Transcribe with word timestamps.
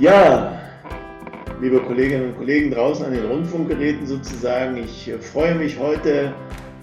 Ja, 0.00 0.56
liebe 1.60 1.80
Kolleginnen 1.80 2.28
und 2.28 2.36
Kollegen 2.36 2.70
draußen 2.70 3.04
an 3.04 3.12
den 3.12 3.24
Rundfunkgeräten 3.24 4.06
sozusagen, 4.06 4.76
ich 4.76 5.08
äh, 5.08 5.18
freue 5.18 5.56
mich 5.56 5.76
heute, 5.76 6.32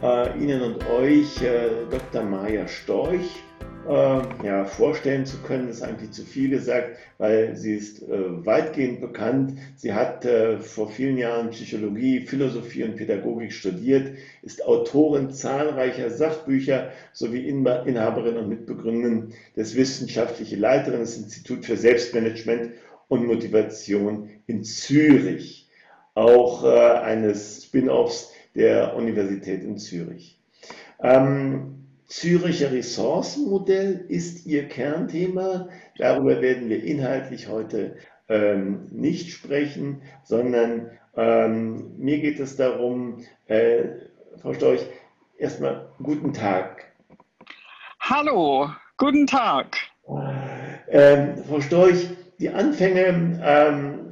äh, 0.03 0.37
Ihnen 0.37 0.61
und 0.61 0.85
euch 0.89 1.41
äh, 1.41 1.69
Dr. 1.89 2.23
Maja 2.23 2.67
Storch 2.67 3.41
äh, 3.87 4.45
ja, 4.45 4.65
vorstellen 4.65 5.25
zu 5.25 5.37
können, 5.37 5.69
ist 5.69 5.81
eigentlich 5.81 6.11
zu 6.11 6.23
viel 6.23 6.49
gesagt, 6.49 6.97
weil 7.17 7.55
sie 7.55 7.75
ist 7.75 8.01
äh, 8.03 8.45
weitgehend 8.45 8.99
bekannt. 8.99 9.59
Sie 9.75 9.93
hat 9.93 10.25
äh, 10.25 10.57
vor 10.59 10.89
vielen 10.89 11.17
Jahren 11.17 11.51
Psychologie, 11.51 12.21
Philosophie 12.21 12.83
und 12.83 12.97
Pädagogik 12.97 13.53
studiert, 13.53 14.17
ist 14.41 14.65
Autorin 14.65 15.31
zahlreicher 15.31 16.09
Sachbücher 16.09 16.91
sowie 17.13 17.47
Inhaberin 17.47 18.37
und 18.37 18.49
Mitbegründerin 18.49 19.33
des 19.55 19.75
wissenschaftlichen 19.75 20.59
Leiterin 20.59 20.99
des 20.99 21.17
Instituts 21.17 21.67
für 21.67 21.77
Selbstmanagement 21.77 22.71
und 23.07 23.25
Motivation 23.25 24.29
in 24.47 24.63
Zürich, 24.63 25.69
auch 26.13 26.63
äh, 26.63 26.99
eines 26.99 27.65
Spin-offs 27.65 28.31
der 28.55 28.95
Universität 28.95 29.63
in 29.63 29.77
Zürich. 29.77 30.39
Ähm, 31.01 31.75
Züricher 32.07 32.71
Ressourcenmodell 32.71 34.05
ist 34.07 34.45
Ihr 34.45 34.67
Kernthema. 34.67 35.69
Darüber 35.97 36.41
werden 36.41 36.69
wir 36.69 36.83
inhaltlich 36.83 37.47
heute 37.49 37.97
ähm, 38.29 38.87
nicht 38.91 39.31
sprechen, 39.31 40.01
sondern 40.23 40.91
ähm, 41.15 41.97
mir 41.97 42.19
geht 42.19 42.39
es 42.39 42.55
darum, 42.57 43.23
äh, 43.47 43.85
Frau 44.37 44.53
Storch, 44.53 44.85
erstmal 45.37 45.89
guten 46.01 46.33
Tag. 46.33 46.91
Hallo, 47.99 48.69
guten 48.97 49.25
Tag. 49.25 49.77
Ähm, 50.89 51.43
Frau 51.47 51.59
Storch, 51.61 52.09
die 52.39 52.49
Anfänge 52.49 53.39
ähm, 53.43 54.11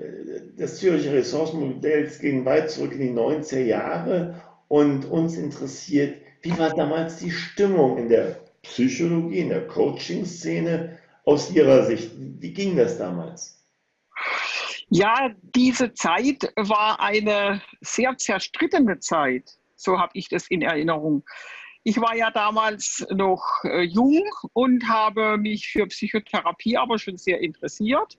des 0.58 0.78
Züricher 0.78 1.14
Ressourcenmodells 1.14 2.20
gehen 2.20 2.46
weit 2.46 2.72
zurück 2.72 2.94
in 2.94 3.00
die 3.00 3.12
90er 3.12 3.64
Jahre 3.64 4.42
und 4.68 5.06
uns 5.06 5.38
interessiert, 5.38 6.22
wie 6.42 6.58
war 6.58 6.74
damals 6.74 7.18
die 7.18 7.32
Stimmung 7.32 7.98
in 7.98 8.10
der 8.10 8.40
Psychologie, 8.64 9.40
in 9.40 9.50
der 9.50 9.68
Coaching-Szene 9.68 10.98
aus 11.26 11.52
Ihrer 11.52 11.86
Sicht? 11.86 12.12
Wie 12.18 12.54
ging 12.54 12.76
das 12.76 12.98
damals? 12.98 13.62
Ja, 14.90 15.32
diese 15.56 15.94
Zeit 15.94 16.52
war 16.56 17.00
eine 17.00 17.62
sehr 17.82 18.18
zerstrittene 18.18 19.00
Zeit. 19.00 19.58
So 19.76 19.98
habe 19.98 20.12
ich 20.14 20.30
das 20.30 20.48
in 20.48 20.62
Erinnerung. 20.62 21.24
Ich 21.86 22.00
war 22.00 22.16
ja 22.16 22.32
damals 22.32 23.06
noch 23.12 23.44
äh, 23.66 23.82
jung 23.82 24.24
und 24.54 24.88
habe 24.88 25.38
mich 25.38 25.68
für 25.68 25.86
Psychotherapie 25.88 26.78
aber 26.78 26.98
schon 26.98 27.18
sehr 27.18 27.42
interessiert 27.42 28.18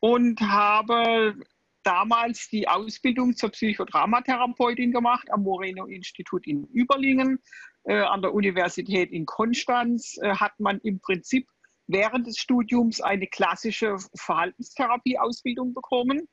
und 0.00 0.38
habe 0.42 1.34
damals 1.82 2.48
die 2.50 2.68
Ausbildung 2.68 3.36
zur 3.36 3.50
Psychodramatherapeutin 3.50 4.92
gemacht 4.92 5.30
am 5.30 5.44
Moreno-Institut 5.44 6.46
in 6.46 6.64
Überlingen. 6.66 7.38
Äh, 7.84 8.00
an 8.00 8.20
der 8.20 8.34
Universität 8.34 9.12
in 9.12 9.24
Konstanz 9.24 10.18
äh, 10.20 10.34
hat 10.34 10.58
man 10.58 10.78
im 10.80 11.00
Prinzip 11.00 11.48
während 11.86 12.26
des 12.26 12.38
Studiums 12.38 13.00
eine 13.00 13.26
klassische 13.26 13.96
Verhaltenstherapie-Ausbildung 14.14 15.72
bekommen. 15.72 16.28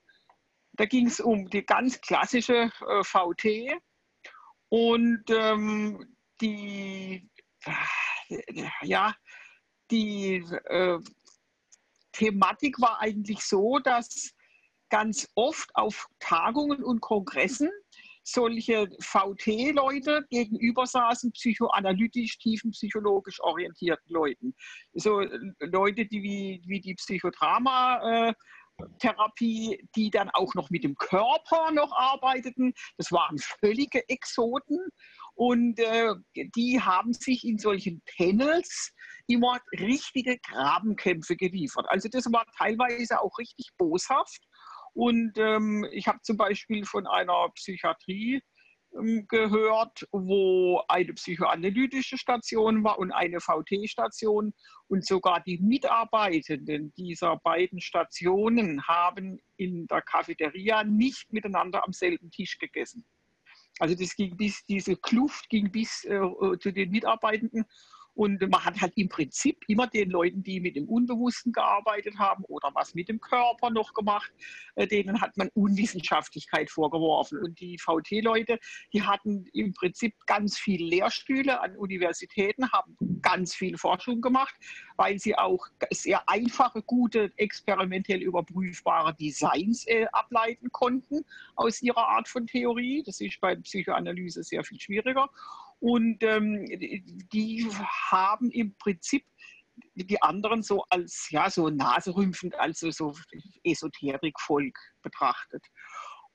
Da 0.74 0.86
ging 0.86 1.08
es 1.08 1.20
um 1.20 1.50
die 1.50 1.66
ganz 1.66 2.00
klassische 2.02 2.72
äh, 2.88 3.04
VT 3.04 3.80
und 4.70 5.24
ähm, 5.30 6.16
die, 6.42 7.30
äh, 7.66 8.64
ja, 8.84 9.16
die 9.90 10.44
äh, 10.66 11.00
Thematik 12.12 12.80
war 12.82 13.00
eigentlich 13.00 13.42
so, 13.42 13.80
dass 13.80 14.32
ganz 14.90 15.28
oft 15.36 15.70
auf 15.76 16.08
Tagungen 16.20 16.84
und 16.84 17.02
Kongressen 17.02 17.70
solche 18.24 18.88
VT-Leute 19.00 20.26
gegenüber 20.30 20.86
saßen, 20.86 21.32
psychoanalytisch, 21.32 22.38
tiefenpsychologisch 22.38 23.42
orientierten 23.42 24.12
Leuten. 24.12 24.54
So 24.94 25.22
Leute, 25.60 26.06
die 26.06 26.22
wie, 26.22 26.62
wie 26.66 26.82
die 26.82 26.96
Psychodrama 26.96 28.28
äh, 28.30 28.34
die 29.10 30.10
dann 30.12 30.30
auch 30.32 30.56
noch 30.56 30.72
mit 30.72 30.84
dem 30.84 30.96
Körper 30.96 31.72
noch 31.72 31.92
arbeiteten. 31.92 32.74
Das 32.98 33.12
waren 33.12 33.38
völlige 33.38 34.08
Exoten 34.10 34.80
und 35.36 35.80
äh, 35.80 36.14
die 36.56 36.82
haben 36.82 37.14
sich 37.14 37.46
in 37.46 37.58
solchen 37.58 38.02
Panels 38.18 38.94
immer 39.28 39.60
richtige 39.80 40.38
Grabenkämpfe 40.40 41.36
geliefert. 41.36 41.86
Also 41.90 42.10
das 42.10 42.26
war 42.32 42.46
teilweise 42.58 43.22
auch 43.22 43.38
richtig 43.38 43.70
boshaft. 43.78 44.42
Und 44.94 45.38
ähm, 45.38 45.88
ich 45.92 46.08
habe 46.08 46.20
zum 46.22 46.38
Beispiel 46.38 46.86
von 46.86 47.08
einer 47.08 47.50
Psychiatrie 47.56 48.42
ähm, 48.98 49.26
gehört, 49.30 50.06
wo 50.12 50.84
eine 50.90 51.14
psychoanalytische 51.14 52.18
Station 52.18 52.84
war 52.84 53.00
und 53.00 53.12
eine 53.12 53.40
VT-Station. 53.40 54.54
Und 54.88 55.06
sogar 55.06 55.42
die 55.42 55.60
Mitarbeitenden 55.60 56.94
dieser 56.94 57.38
beiden 57.38 57.80
Stationen 57.80 58.86
haben 58.86 59.40
in 59.56 59.88
der 59.88 60.02
Cafeteria 60.02 60.84
nicht 60.84 61.32
miteinander 61.32 61.86
am 61.86 61.94
selben 61.94 62.30
Tisch 62.32 62.58
gegessen. 62.58 63.06
Also 63.82 63.96
das 63.96 64.16
ging 64.16 64.38
bis, 64.38 64.64
diese 64.68 64.96
Kluft 64.96 65.50
ging 65.50 65.72
bis 65.72 66.06
äh, 66.06 66.20
zu 66.60 66.72
den 66.72 66.92
Mitarbeitenden. 66.92 67.66
Und 68.22 68.40
man 68.52 68.64
hat 68.64 68.80
halt 68.80 68.94
im 68.98 69.10
Prinzip 69.10 69.58
immer 69.68 69.88
den 69.88 70.12
Leuten, 70.12 70.44
die 70.44 70.60
mit 70.60 70.76
dem 70.76 70.88
Unbewussten 70.88 71.52
gearbeitet 71.52 72.20
haben 72.20 72.44
oder 72.44 72.70
was 72.76 72.94
mit 72.94 73.10
dem 73.10 73.20
Körper 73.20 73.72
noch 73.72 73.96
gemacht, 73.96 74.32
äh, 74.76 74.86
denen 74.86 75.20
hat 75.20 75.38
man 75.38 75.50
Unwissenschaftlichkeit 75.56 76.70
vorgeworfen. 76.70 77.40
Und 77.40 77.60
die 77.60 77.80
VT-Leute, 77.80 78.60
die 78.94 79.02
hatten 79.02 79.48
im 79.54 79.74
Prinzip 79.74 80.14
ganz 80.28 80.60
viele 80.60 80.86
Lehrstühle 80.86 81.62
an 81.62 81.76
Universitäten, 81.76 82.72
haben 82.72 82.96
ganz 83.24 83.56
viel 83.56 83.76
Forschung 83.76 84.22
gemacht, 84.22 84.54
weil 84.98 85.18
sie 85.18 85.36
auch 85.36 85.66
sehr 85.90 86.30
einfache, 86.30 86.84
gute, 86.84 87.32
experimentell 87.38 88.22
überprüfbare 88.22 89.16
Designs 89.16 89.88
äh, 89.88 90.06
ableiten 90.12 90.72
konnten 90.72 91.26
aus 91.56 91.82
ihrer 91.82 92.08
Art 92.08 92.28
von 92.28 92.46
Theorie. 92.46 93.02
Das 93.04 93.20
ist 93.20 93.42
bei 93.42 93.56
Psychoanalyse 93.56 94.44
sehr 94.44 94.64
viel 94.64 94.80
schwieriger. 94.80 95.28
Und 95.82 96.22
ähm, 96.22 96.66
die 97.34 97.68
haben 98.12 98.52
im 98.52 98.76
Prinzip 98.78 99.26
die 99.96 100.22
anderen 100.22 100.62
so 100.62 100.84
als 100.90 101.28
ja 101.32 101.50
so 101.50 101.70
naserümpfend, 101.70 102.56
also 102.60 102.92
so 102.92 103.16
Esoterikvolk 103.64 104.78
betrachtet. 105.02 105.66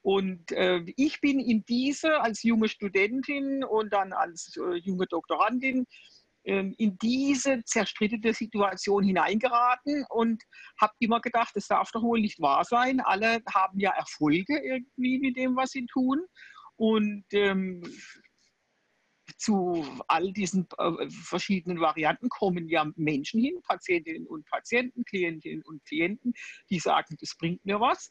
Und 0.03 0.51
äh, 0.53 0.85
ich 0.97 1.21
bin 1.21 1.39
in 1.41 1.65
diese 1.65 2.21
als 2.21 2.43
junge 2.43 2.69
Studentin 2.69 3.65
und 3.65 3.93
dann 3.93 4.13
als 4.13 4.57
äh, 4.57 4.77
junge 4.77 5.07
Doktorandin 5.07 5.87
äh, 6.43 6.73
in 6.79 6.99
diese 6.99 7.63
zerstrittene 7.65 8.33
Situation 8.33 9.05
hineingeraten 9.05 10.05
und 10.11 10.43
habe 10.81 10.93
immer 10.99 11.21
gedacht, 11.21 11.55
das 11.55 11.69
darf 11.69 11.91
doch 11.93 12.03
wohl 12.03 12.21
nicht 12.21 12.41
wahr 12.41 12.65
sein. 12.65 13.01
Alle 13.01 13.43
haben 13.53 13.79
ja 13.79 13.91
Erfolge 13.93 14.59
irgendwie 14.59 15.19
mit 15.19 15.37
dem, 15.37 15.57
was 15.57 15.71
sie 15.71 15.87
tun. 15.87 16.25
Und 16.77 17.25
ähm, 17.33 17.83
zu 19.47 19.87
all 20.09 20.33
diesen 20.33 20.67
äh, 20.77 21.09
verschiedenen 21.09 21.81
Varianten 21.81 22.29
kommen 22.29 22.69
ja 22.69 22.85
Menschen 22.97 23.41
hin, 23.41 23.63
Patientinnen 23.63 24.27
und 24.27 24.45
Patienten, 24.47 25.05
Klientinnen 25.05 25.63
und 25.63 25.85
Klienten, 25.85 26.35
die 26.69 26.81
sagen, 26.81 27.17
das 27.21 27.37
bringt 27.39 27.65
mir 27.65 27.79
was. 27.79 28.11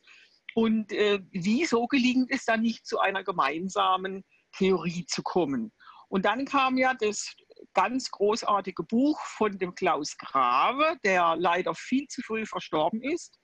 Und 0.53 0.93
äh, 0.93 1.19
wieso 1.31 1.87
gelingt 1.87 2.31
es 2.31 2.45
dann 2.45 2.61
nicht, 2.61 2.87
zu 2.87 2.99
einer 2.99 3.25
gemeinsamen 3.25 4.23
Theorie 4.57 5.05
zu 5.07 5.23
kommen? 5.23 5.73
Und 6.07 6.23
dann 6.23 6.45
kam 6.45 6.77
ja 6.77 6.93
das 6.93 7.35
ganz 7.73 8.09
großartige 8.11 8.83
Buch 8.83 9.19
von 9.25 9.57
dem 9.57 9.75
Klaus 9.75 10.15
Grave, 10.17 10.95
der 11.03 11.35
leider 11.35 11.75
viel 11.75 12.07
zu 12.07 12.21
früh 12.21 12.45
verstorben 12.45 13.01
ist, 13.03 13.37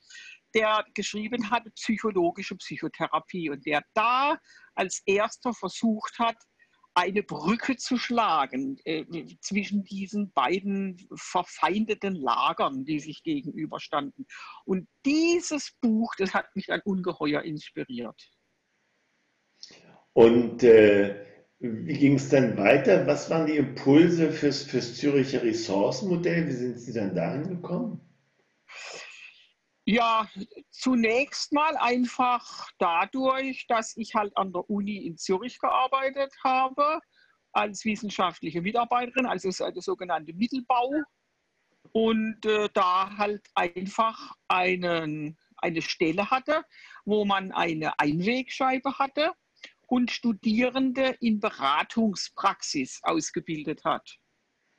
der 0.53 0.85
geschrieben 0.94 1.49
hat 1.49 1.63
Psychologische 1.75 2.55
Psychotherapie 2.55 3.49
und 3.49 3.65
der 3.65 3.83
da 3.94 4.37
als 4.75 5.01
erster 5.05 5.53
versucht 5.53 6.17
hat, 6.19 6.37
eine 6.93 7.23
Brücke 7.23 7.77
zu 7.77 7.97
schlagen 7.97 8.77
äh, 8.83 9.05
zwischen 9.39 9.83
diesen 9.83 10.31
beiden 10.33 11.07
verfeindeten 11.15 12.15
Lagern, 12.15 12.85
die 12.85 12.99
sich 12.99 13.23
gegenüberstanden. 13.23 14.25
Und 14.65 14.88
dieses 15.05 15.71
Buch, 15.81 16.15
das 16.17 16.33
hat 16.33 16.55
mich 16.55 16.67
dann 16.67 16.81
ungeheuer 16.83 17.41
inspiriert. 17.43 18.21
Und 20.13 20.63
äh, 20.63 21.25
wie 21.59 21.97
ging 21.97 22.15
es 22.15 22.29
dann 22.29 22.57
weiter? 22.57 23.05
Was 23.07 23.29
waren 23.29 23.45
die 23.45 23.55
Impulse 23.55 24.31
fürs, 24.31 24.63
fürs 24.63 24.97
Züricher 24.97 25.44
Ressourcenmodell? 25.44 26.47
Wie 26.47 26.53
sind 26.53 26.79
Sie 26.79 26.91
dann 26.91 27.15
dahin 27.15 27.47
gekommen? 27.47 28.01
Ja, 29.86 30.30
zunächst 30.69 31.51
mal 31.54 31.75
einfach 31.78 32.69
dadurch, 32.78 33.66
dass 33.68 33.98
ich 33.98 34.13
halt 34.13 34.36
an 34.38 34.54
der 34.54 34.69
Uni 34.69 34.98
in 35.07 35.18
Zürich 35.18 35.60
gearbeitet 35.60 36.33
habe 36.44 37.00
als 37.51 37.83
wissenschaftliche 37.83 38.62
Mitarbeiterin, 38.62 39.25
also 39.25 39.50
der 39.50 39.81
sogenannte 39.81 40.33
Mittelbau. 40.33 40.92
Und 41.94 42.45
äh, 42.45 42.69
da 42.74 43.18
halt 43.18 43.45
einfach 43.56 44.36
einen, 44.48 45.38
eine 45.57 45.81
Stelle 45.81 46.30
hatte, 46.30 46.63
wo 47.04 47.25
man 47.25 47.51
eine 47.51 48.00
Einwegscheibe 48.00 49.00
hatte 49.00 49.33
und 49.88 50.12
Studierende 50.12 51.18
in 51.19 51.39
Beratungspraxis 51.39 53.00
ausgebildet 53.04 53.83
hat. 53.83 54.18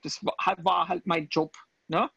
Das 0.02 0.24
war 0.24 0.88
halt 0.88 1.06
mein 1.06 1.28
Job. 1.28 1.54
Ne? 1.88 2.08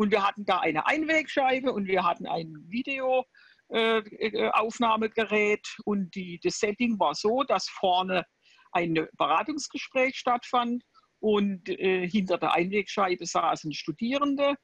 Und 0.00 0.10
wir 0.12 0.26
hatten 0.26 0.46
da 0.46 0.60
eine 0.60 0.86
Einwegscheibe 0.86 1.74
und 1.74 1.86
wir 1.86 2.04
hatten 2.04 2.26
ein 2.26 2.54
Videoaufnahmegerät 2.68 5.66
äh, 5.66 5.82
und 5.84 6.14
die, 6.14 6.40
das 6.42 6.58
Setting 6.58 6.98
war 6.98 7.14
so, 7.14 7.42
dass 7.42 7.68
vorne 7.68 8.24
ein 8.72 9.06
Beratungsgespräch 9.18 10.16
stattfand 10.16 10.84
und 11.18 11.68
äh, 11.68 12.08
hinter 12.08 12.38
der 12.38 12.54
Einwegscheibe 12.54 13.26
saßen 13.26 13.74
Studierende. 13.74 14.54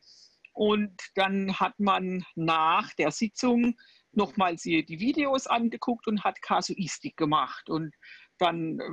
Und 0.55 0.99
dann 1.17 1.61
hat 1.61 1.79
man 1.79 2.25
nach 2.35 2.95
der 2.95 3.11
Sitzung 3.11 3.77
nochmals 4.13 4.63
die 4.63 4.87
Videos 4.89 5.47
angeguckt 5.47 6.07
und 6.07 6.25
hat 6.25 6.41
Kasuistik 6.41 7.19
gemacht. 7.19 7.69
Und 7.69 7.95
dann 8.39 8.79
äh, 8.81 8.85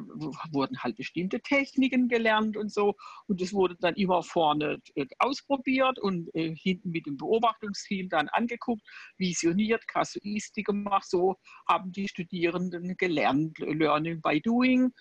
wurden 0.51 0.81
halt 0.81 0.95
bestimmte 0.95 1.41
Techniken 1.41 2.07
gelernt 2.07 2.57
und 2.57 2.71
so. 2.71 2.95
Und 3.27 3.41
es 3.41 3.53
wurde 3.53 3.75
dann 3.79 3.95
immer 3.95 4.23
vorne 4.23 4.79
äh, 4.95 5.05
ausprobiert 5.19 5.99
und 5.99 6.33
äh, 6.35 6.55
hinten 6.55 6.91
mit 6.91 7.05
dem 7.05 7.17
Beobachtungsteam 7.17 8.09
dann 8.09 8.29
angeguckt, 8.29 8.81
visioniert, 9.17 9.87
Kasuistik 9.87 10.67
gemacht. 10.67 11.09
So 11.09 11.35
haben 11.67 11.91
die 11.91 12.07
Studierenden 12.07 12.95
gelernt, 12.97 13.57
Learning 13.59 14.21
by 14.21 14.41
Doing. 14.41 14.91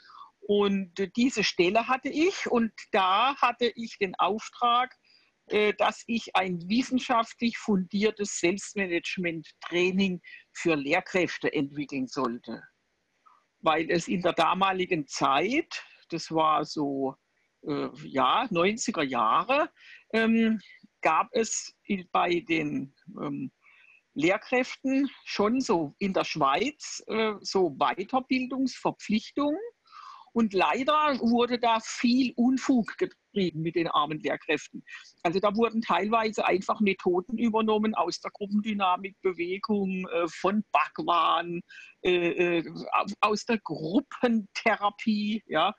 Und 0.41 0.93
diese 1.17 1.45
Stelle 1.45 1.87
hatte 1.87 2.09
ich 2.09 2.51
und 2.51 2.73
da 2.91 3.37
hatte 3.37 3.71
ich 3.77 3.97
den 3.99 4.17
Auftrag, 4.17 4.93
dass 5.79 6.03
ich 6.09 6.35
ein 6.35 6.59
wissenschaftlich 6.69 7.57
fundiertes 7.59 8.41
Selbstmanagement-Training 8.41 10.21
für 10.53 10.75
Lehrkräfte 10.75 11.53
entwickeln 11.53 12.09
sollte 12.09 12.61
weil 13.63 13.91
es 13.91 14.09
in 14.09 14.21
der 14.23 14.33
damaligen 14.33 15.07
Zeit, 15.07 15.85
das 16.11 16.31
war 16.31 16.65
so 16.65 17.17
äh, 17.67 17.89
ja, 18.05 18.45
90er 18.45 19.03
Jahre, 19.03 19.71
ähm, 20.13 20.61
gab 21.01 21.29
es 21.33 21.75
bei 22.11 22.41
den 22.41 22.95
ähm, 23.21 23.51
Lehrkräften 24.15 25.09
schon 25.25 25.61
so 25.61 25.95
in 25.99 26.13
der 26.13 26.25
Schweiz 26.25 27.03
äh, 27.07 27.35
so 27.41 27.71
Weiterbildungsverpflichtungen. 27.79 29.59
Und 30.35 30.55
leider 30.55 31.19
wurde 31.21 31.59
da 31.59 31.79
viel 31.81 32.33
Unfug 32.37 32.97
getrieben 32.97 33.61
mit 33.61 33.75
den 33.75 33.87
armen 33.89 34.19
Lehrkräften. 34.19 34.83
Also 35.23 35.41
da 35.41 35.55
wurden 35.55 35.83
teilweise 35.83 36.47
einfach 36.47 36.81
Methoden 36.81 37.37
übernommen 37.37 37.95
aus 37.95 38.19
der 38.21 38.31
Gruppendynamik, 38.31 39.21
Bewegung, 39.21 40.09
äh, 40.09 40.27
von 40.29 40.65
Bhagwan, 40.73 41.61
äh, 42.05 42.59
äh, 42.59 42.65
aus 43.21 43.45
der 43.45 43.59
Gruppentherapie. 43.59 45.43
Ja. 45.47 45.75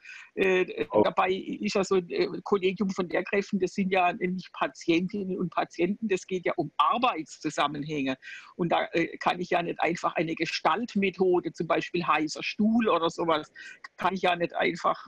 Oh. 0.92 1.02
Dabei 1.04 1.31
ist 1.31 1.75
ja 1.75 1.84
so 1.84 1.96
ein 1.96 2.42
Kollegium 2.44 2.90
von 2.90 3.10
Lehrkräften, 3.10 3.60
das 3.60 3.74
sind 3.74 3.92
ja 3.92 4.14
nicht 4.14 4.52
Patientinnen 4.54 5.38
und 5.38 5.54
Patienten, 5.54 6.08
das 6.08 6.25
geht 6.25 6.46
ja 6.46 6.54
um 6.56 6.72
Arbeitszusammenhänge. 6.78 8.18
Und 8.56 8.70
da 8.70 8.88
kann 9.20 9.40
ich 9.40 9.50
ja 9.50 9.62
nicht 9.62 9.80
einfach 9.81 10.16
eine 10.16 10.34
Gestaltmethode, 10.36 11.52
zum 11.52 11.68
Beispiel 11.68 12.06
heißer 12.06 12.42
Stuhl 12.42 12.90
oder 12.90 13.10
sowas, 13.10 13.52
kann 13.98 14.16
ich 14.16 14.22
ja 14.22 14.36
nicht 14.36 14.56
einfach 14.56 15.06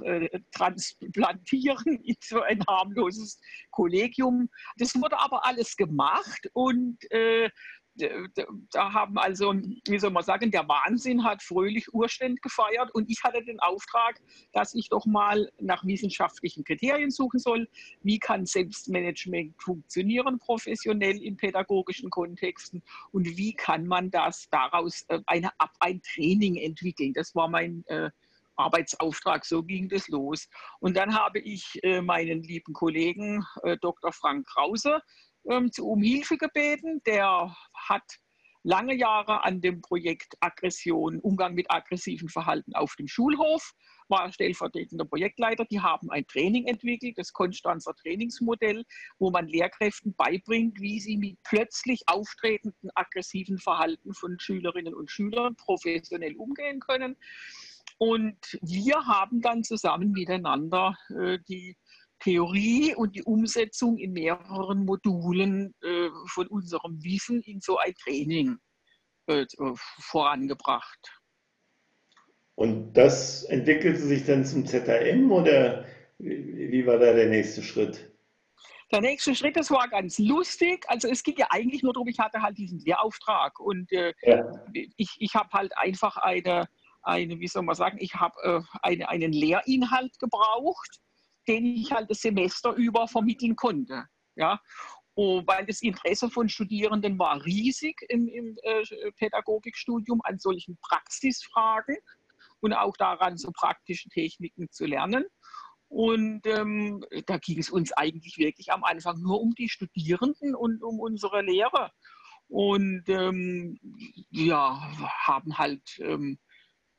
transplantieren 0.51 1.99
in 2.03 2.15
so 2.21 2.41
ein 2.41 2.63
harmloses 2.67 3.39
Kollegium. 3.71 4.49
Das 4.77 4.93
wurde 4.95 5.19
aber 5.19 5.45
alles 5.45 5.75
gemacht 5.75 6.49
und 6.53 6.97
äh, 7.11 7.49
da 7.97 8.93
haben 8.93 9.17
also, 9.17 9.53
wie 9.53 9.99
soll 9.99 10.11
man 10.11 10.23
sagen, 10.23 10.51
der 10.51 10.67
Wahnsinn 10.67 11.23
hat 11.23 11.41
fröhlich 11.41 11.93
Urständ 11.93 12.41
gefeiert 12.41 12.93
und 12.93 13.09
ich 13.09 13.23
hatte 13.23 13.43
den 13.43 13.59
Auftrag, 13.59 14.19
dass 14.53 14.73
ich 14.75 14.89
doch 14.89 15.05
mal 15.05 15.49
nach 15.59 15.85
wissenschaftlichen 15.85 16.63
Kriterien 16.63 17.11
suchen 17.11 17.39
soll. 17.39 17.67
Wie 18.01 18.19
kann 18.19 18.45
Selbstmanagement 18.45 19.61
funktionieren 19.61 20.39
professionell 20.39 21.21
in 21.21 21.37
pädagogischen 21.37 22.09
Kontexten 22.09 22.83
und 23.11 23.37
wie 23.37 23.53
kann 23.53 23.85
man 23.85 24.11
das 24.11 24.49
daraus 24.49 25.05
äh, 25.07 25.19
eine, 25.27 25.51
ein 25.79 26.01
Training 26.01 26.57
entwickeln? 26.57 27.13
Das 27.13 27.33
war 27.35 27.47
mein 27.47 27.85
äh, 27.87 28.09
Arbeitsauftrag. 28.57 29.45
So 29.45 29.63
ging 29.63 29.89
das 29.89 30.07
los. 30.07 30.47
Und 30.79 30.97
dann 30.97 31.13
habe 31.15 31.39
ich 31.39 31.79
äh, 31.83 32.01
meinen 32.01 32.43
lieben 32.43 32.73
Kollegen 32.73 33.45
äh, 33.63 33.77
Dr. 33.77 34.11
Frank 34.11 34.47
Krause 34.47 35.01
ähm, 35.49 35.69
um 35.79 36.01
Hilfe 36.01 36.37
gebeten. 36.37 37.01
Der 37.05 37.55
hat 37.89 38.19
lange 38.65 38.95
Jahre 38.95 39.43
an 39.43 39.61
dem 39.61 39.81
Projekt 39.81 40.35
Aggression, 40.39 41.19
Umgang 41.19 41.53
mit 41.53 41.69
aggressiven 41.69 42.29
Verhalten 42.29 42.73
auf 42.73 42.95
dem 42.95 43.07
Schulhof, 43.07 43.73
war 44.07 44.31
stellvertretender 44.31 45.05
Projektleiter. 45.05 45.65
Die 45.65 45.79
haben 45.79 46.09
ein 46.09 46.25
Training 46.27 46.65
entwickelt, 46.65 47.17
das 47.17 47.31
Konstanzer 47.31 47.93
Trainingsmodell, 47.95 48.83
wo 49.19 49.29
man 49.29 49.47
Lehrkräften 49.47 50.15
beibringt, 50.15 50.79
wie 50.81 50.99
sie 50.99 51.17
mit 51.17 51.37
plötzlich 51.43 52.01
auftretenden 52.07 52.89
aggressiven 52.95 53.59
Verhalten 53.59 54.13
von 54.13 54.39
Schülerinnen 54.39 54.95
und 54.95 55.11
Schülern 55.11 55.55
professionell 55.55 56.35
umgehen 56.35 56.79
können. 56.79 57.15
Und 57.97 58.57
wir 58.61 59.05
haben 59.05 59.41
dann 59.41 59.63
zusammen 59.63 60.11
miteinander 60.11 60.97
äh, 61.09 61.37
die 61.47 61.77
Theorie 62.19 62.95
und 62.95 63.15
die 63.15 63.23
Umsetzung 63.23 63.97
in 63.97 64.13
mehreren 64.13 64.85
Modulen 64.85 65.73
äh, 65.81 66.09
von 66.27 66.47
unserem 66.47 67.03
Wissen 67.03 67.41
in 67.41 67.59
so 67.61 67.77
ein 67.77 67.93
Training 67.95 68.57
äh, 69.27 69.45
vorangebracht. 69.99 71.21
Und 72.55 72.93
das 72.93 73.43
entwickelte 73.43 73.99
sich 73.99 74.25
dann 74.25 74.45
zum 74.45 74.65
ZAM 74.65 75.31
oder 75.31 75.85
wie 76.17 76.85
war 76.87 76.97
da 76.97 77.13
der 77.13 77.27
nächste 77.27 77.61
Schritt? 77.61 78.11
Der 78.91 79.01
nächste 79.01 79.35
Schritt, 79.35 79.57
das 79.57 79.71
war 79.71 79.89
ganz 79.89 80.19
lustig. 80.19 80.85
Also 80.87 81.09
es 81.09 81.23
ging 81.23 81.35
ja 81.37 81.47
eigentlich 81.49 81.83
nur 81.83 81.91
darum, 81.91 82.07
ich 82.07 82.19
hatte 82.19 82.41
halt 82.41 82.57
diesen 82.57 82.79
Lehrauftrag 82.79 83.59
und 83.59 83.91
äh, 83.91 84.13
ja. 84.21 84.45
ich, 84.73 85.09
ich 85.17 85.33
habe 85.33 85.49
halt 85.51 85.77
einfach 85.77 86.17
eine, 86.17 86.67
eine, 87.01 87.39
wie 87.39 87.47
soll 87.47 87.63
man 87.63 87.75
sagen, 87.75 87.97
ich 87.99 88.13
habe 88.13 88.35
äh, 88.43 88.61
eine, 88.83 89.09
einen 89.09 89.33
Lehrinhalt 89.33 90.17
gebraucht, 90.19 90.99
den 91.47 91.65
ich 91.65 91.91
halt 91.91 92.09
das 92.09 92.21
Semester 92.21 92.73
über 92.73 93.07
vermitteln 93.07 93.55
konnte. 93.55 94.05
Ja? 94.35 94.59
Und 95.13 95.47
weil 95.47 95.65
das 95.65 95.81
Interesse 95.81 96.29
von 96.29 96.49
Studierenden 96.49 97.17
war 97.17 97.43
riesig 97.45 98.01
im, 98.09 98.27
im 98.27 98.57
äh, 98.63 98.83
Pädagogikstudium 99.17 100.21
an 100.23 100.39
solchen 100.39 100.77
Praxisfragen 100.81 101.97
und 102.59 102.73
auch 102.73 102.97
daran, 102.97 103.37
so 103.37 103.51
praktische 103.51 104.09
Techniken 104.09 104.69
zu 104.71 104.85
lernen. 104.85 105.25
Und 105.87 106.45
ähm, 106.47 107.05
da 107.27 107.37
ging 107.37 107.59
es 107.59 107.69
uns 107.69 107.93
eigentlich 107.93 108.37
wirklich 108.37 108.71
am 108.71 108.83
Anfang 108.83 109.21
nur 109.21 109.39
um 109.39 109.51
die 109.55 109.69
Studierenden 109.69 110.55
und 110.55 110.83
um 110.83 110.99
unsere 110.99 111.41
Lehre. 111.41 111.91
Und 112.47 113.03
ähm, 113.07 113.79
ja, 114.29 114.91
haben 115.25 115.57
halt 115.57 115.97
ähm, 115.99 116.37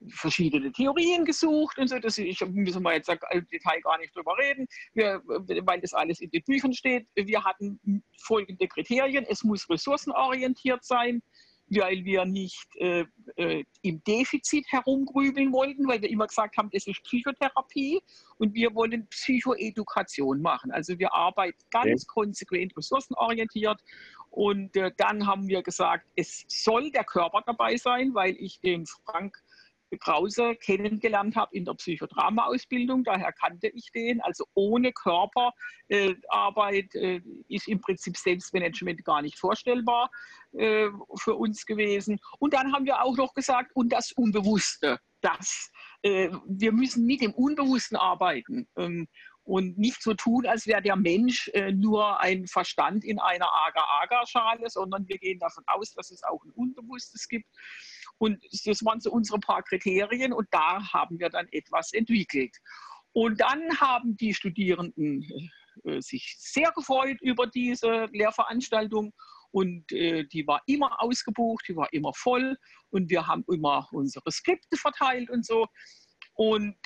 verschiedene 0.08 0.70
Theorien 0.72 1.24
gesucht 1.24 1.78
und 1.78 1.88
so. 1.88 1.98
Das, 1.98 2.18
ich 2.18 2.40
müssen 2.46 2.82
wir 2.82 2.94
jetzt 2.94 3.08
im 3.08 3.48
Detail 3.48 3.80
gar 3.80 3.98
nicht 3.98 4.14
drüber 4.14 4.36
reden, 4.38 4.66
wir, 4.94 5.22
weil 5.24 5.80
das 5.80 5.94
alles 5.94 6.20
in 6.20 6.30
den 6.30 6.42
Büchern 6.44 6.72
steht. 6.72 7.06
Wir 7.14 7.44
hatten 7.44 8.02
folgende 8.22 8.68
Kriterien. 8.68 9.24
Es 9.28 9.42
muss 9.42 9.68
ressourcenorientiert 9.68 10.84
sein, 10.84 11.22
weil 11.68 12.04
wir 12.04 12.24
nicht 12.24 12.68
äh, 12.76 13.04
äh, 13.36 13.64
im 13.82 14.02
Defizit 14.04 14.64
herumgrübeln 14.68 15.52
wollten, 15.52 15.88
weil 15.88 16.00
wir 16.00 16.10
immer 16.10 16.26
gesagt 16.26 16.56
haben, 16.56 16.70
das 16.72 16.86
ist 16.86 17.02
Psychotherapie 17.02 18.00
und 18.38 18.54
wir 18.54 18.74
wollen 18.74 19.08
Psychoedukation 19.08 20.40
machen. 20.40 20.70
Also 20.70 20.98
wir 20.98 21.12
arbeiten 21.12 21.58
ganz 21.70 22.04
okay. 22.04 22.06
konsequent 22.06 22.76
ressourcenorientiert 22.76 23.80
und 24.30 24.76
äh, 24.76 24.92
dann 24.96 25.26
haben 25.26 25.48
wir 25.48 25.62
gesagt, 25.62 26.06
es 26.14 26.44
soll 26.48 26.90
der 26.92 27.04
Körper 27.04 27.42
dabei 27.44 27.76
sein, 27.76 28.14
weil 28.14 28.36
ich 28.38 28.60
dem 28.60 28.86
Frank 28.86 29.36
Krause 30.00 30.56
kennengelernt 30.56 31.36
habe 31.36 31.56
in 31.56 31.64
der 31.64 31.74
Psychodrama-Ausbildung. 31.74 33.04
Daher 33.04 33.32
kannte 33.32 33.68
ich 33.68 33.90
den. 33.92 34.20
Also 34.20 34.44
ohne 34.54 34.92
Körperarbeit 34.92 36.94
äh, 36.94 37.16
äh, 37.16 37.22
ist 37.48 37.68
im 37.68 37.80
Prinzip 37.80 38.16
Selbstmanagement 38.16 39.04
gar 39.04 39.22
nicht 39.22 39.38
vorstellbar 39.38 40.10
äh, 40.52 40.88
für 41.18 41.34
uns 41.34 41.66
gewesen. 41.66 42.18
Und 42.38 42.54
dann 42.54 42.72
haben 42.72 42.86
wir 42.86 43.02
auch 43.02 43.16
noch 43.16 43.34
gesagt, 43.34 43.72
und 43.74 43.92
das 43.92 44.12
Unbewusste, 44.12 44.98
das, 45.20 45.70
äh, 46.02 46.30
wir 46.46 46.72
müssen 46.72 47.06
mit 47.06 47.22
dem 47.22 47.32
Unbewussten 47.32 47.96
arbeiten. 47.96 48.68
Ähm, 48.76 49.08
und 49.46 49.78
nicht 49.78 50.02
so 50.02 50.12
tun, 50.12 50.44
als 50.44 50.66
wäre 50.66 50.82
der 50.82 50.96
Mensch 50.96 51.48
äh, 51.54 51.70
nur 51.70 52.20
ein 52.20 52.48
Verstand 52.48 53.04
in 53.04 53.20
einer 53.20 53.48
Agar-Agar-Schale, 53.68 54.68
sondern 54.68 55.08
wir 55.08 55.18
gehen 55.18 55.38
davon 55.38 55.62
aus, 55.68 55.92
dass 55.92 56.10
es 56.10 56.24
auch 56.24 56.44
ein 56.44 56.50
Unbewusstes 56.50 57.28
gibt. 57.28 57.46
Und 58.18 58.42
das 58.64 58.84
waren 58.84 59.00
so 59.00 59.10
unsere 59.10 59.38
paar 59.38 59.62
Kriterien 59.62 60.32
und 60.32 60.48
da 60.50 60.92
haben 60.92 61.18
wir 61.18 61.28
dann 61.28 61.48
etwas 61.50 61.92
entwickelt. 61.92 62.56
Und 63.12 63.40
dann 63.40 63.78
haben 63.80 64.16
die 64.16 64.34
Studierenden 64.34 65.24
äh, 65.84 66.00
sich 66.00 66.36
sehr 66.38 66.72
gefreut 66.72 67.18
über 67.20 67.46
diese 67.46 68.06
Lehrveranstaltung 68.12 69.12
und 69.50 69.90
äh, 69.92 70.24
die 70.24 70.46
war 70.46 70.62
immer 70.66 71.02
ausgebucht, 71.02 71.66
die 71.68 71.76
war 71.76 71.92
immer 71.92 72.12
voll 72.14 72.56
und 72.90 73.08
wir 73.10 73.26
haben 73.26 73.44
immer 73.50 73.88
unsere 73.92 74.30
Skripte 74.30 74.76
verteilt 74.76 75.30
und 75.30 75.46
so 75.46 75.66
und 76.34 76.76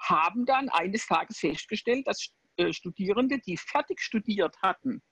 haben 0.00 0.46
dann 0.46 0.68
eines 0.70 1.06
Tages 1.06 1.38
festgestellt, 1.38 2.06
dass 2.06 2.28
äh, 2.56 2.72
Studierende, 2.72 3.38
die 3.40 3.56
fertig 3.56 4.00
studiert 4.00 4.56
hatten, 4.62 5.02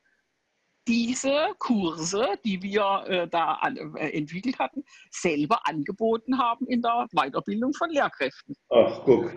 diese 0.86 1.48
Kurse, 1.58 2.38
die 2.44 2.62
wir 2.62 3.04
äh, 3.06 3.28
da 3.28 3.54
an, 3.54 3.76
äh, 3.96 4.10
entwickelt 4.10 4.58
hatten, 4.58 4.84
selber 5.10 5.66
angeboten 5.66 6.38
haben 6.38 6.66
in 6.66 6.82
der 6.82 7.06
Weiterbildung 7.12 7.72
von 7.74 7.90
Lehrkräften. 7.90 8.56
Ach, 8.70 9.00
guck. 9.04 9.32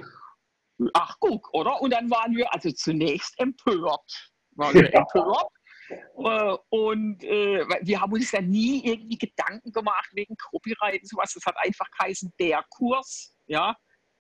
Ach, 0.94 1.16
guck, 1.20 1.54
oder? 1.54 1.82
Und 1.82 1.94
dann 1.94 2.10
waren 2.10 2.36
wir 2.36 2.52
also 2.54 2.72
zunächst 2.72 3.40
empört. 3.40 4.32
Waren 4.56 4.74
wir 4.76 4.94
empört. 4.94 5.48
Äh, 5.90 6.58
und 6.70 7.24
äh, 7.24 7.66
wir 7.82 8.02
haben 8.02 8.14
uns 8.14 8.32
ja 8.32 8.42
nie 8.42 8.84
irgendwie 8.84 9.18
Gedanken 9.18 9.72
gemacht 9.72 10.10
wegen 10.14 10.36
Copyright 10.38 11.02
und 11.02 11.10
sowas. 11.10 11.34
Das 11.34 11.46
hat 11.46 11.56
einfach 11.58 11.90
geheißen, 11.98 12.34
der 12.40 12.64
Kurs, 12.70 13.36
ja, 13.46 13.76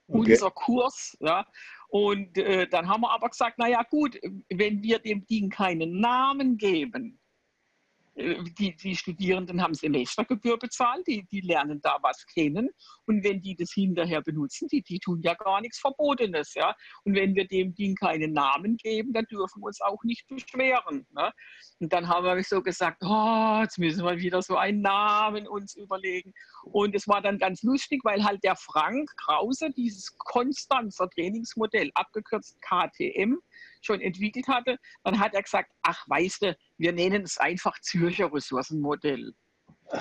okay. 0.07 0.31
unser 0.31 0.51
Kurs, 0.51 1.15
ja. 1.19 1.45
Und 1.95 2.37
äh, 2.37 2.67
dann 2.67 2.89
haben 2.89 3.03
wir 3.03 3.11
aber 3.11 3.29
gesagt, 3.29 3.57
naja 3.57 3.81
gut, 3.89 4.19
wenn 4.49 4.83
wir 4.83 4.99
dem 4.99 5.25
Ding 5.27 5.49
keinen 5.49 6.01
Namen 6.01 6.57
geben, 6.57 7.21
die, 8.15 8.75
die 8.75 8.95
Studierenden 8.95 9.61
haben 9.61 9.73
Semestergebühr 9.73 10.57
bezahlt, 10.57 11.05
die, 11.05 11.27
die 11.31 11.41
lernen 11.41 11.81
da 11.81 11.97
was 12.01 12.25
kennen. 12.27 12.69
Und 13.05 13.23
wenn 13.23 13.41
die 13.41 13.55
das 13.55 13.71
hinterher 13.73 14.21
benutzen, 14.21 14.69
die, 14.69 14.81
die 14.81 14.99
tun 14.99 15.21
ja 15.21 15.33
gar 15.33 15.59
nichts 15.59 15.79
Verbotenes. 15.79 16.53
Ja? 16.53 16.73
Und 17.03 17.15
wenn 17.15 17.35
wir 17.35 17.45
dem 17.47 17.75
Ding 17.75 17.95
keinen 17.95 18.31
Namen 18.31 18.77
geben, 18.77 19.11
dann 19.11 19.25
dürfen 19.25 19.61
wir 19.61 19.67
uns 19.67 19.81
auch 19.81 20.01
nicht 20.03 20.27
beschweren. 20.27 21.05
Ne? 21.11 21.31
Und 21.79 21.91
dann 21.91 22.07
haben 22.07 22.25
wir 22.25 22.41
so 22.43 22.61
gesagt, 22.61 23.03
oh, 23.03 23.59
jetzt 23.61 23.77
müssen 23.77 24.05
wir 24.05 24.17
wieder 24.17 24.41
so 24.41 24.55
einen 24.55 24.81
Namen 24.81 25.47
uns 25.47 25.75
überlegen. 25.75 26.33
Und 26.63 26.95
es 26.95 27.07
war 27.07 27.21
dann 27.21 27.37
ganz 27.37 27.63
lustig, 27.63 27.99
weil 28.03 28.23
halt 28.23 28.43
der 28.43 28.55
Frank 28.55 29.11
Krause 29.17 29.71
dieses 29.75 30.17
Konstanzer 30.17 31.09
Trainingsmodell, 31.09 31.91
abgekürzt 31.95 32.57
KTM, 32.61 33.39
schon 33.85 34.01
entwickelt 34.01 34.47
hatte, 34.47 34.77
dann 35.03 35.19
hat 35.19 35.33
er 35.33 35.43
gesagt, 35.43 35.71
ach 35.83 36.03
weißt 36.07 36.43
du, 36.43 36.57
wir 36.77 36.91
nennen 36.91 37.23
es 37.23 37.37
einfach 37.37 37.79
Zürcher 37.81 38.33
Ressourcenmodell. 38.33 39.33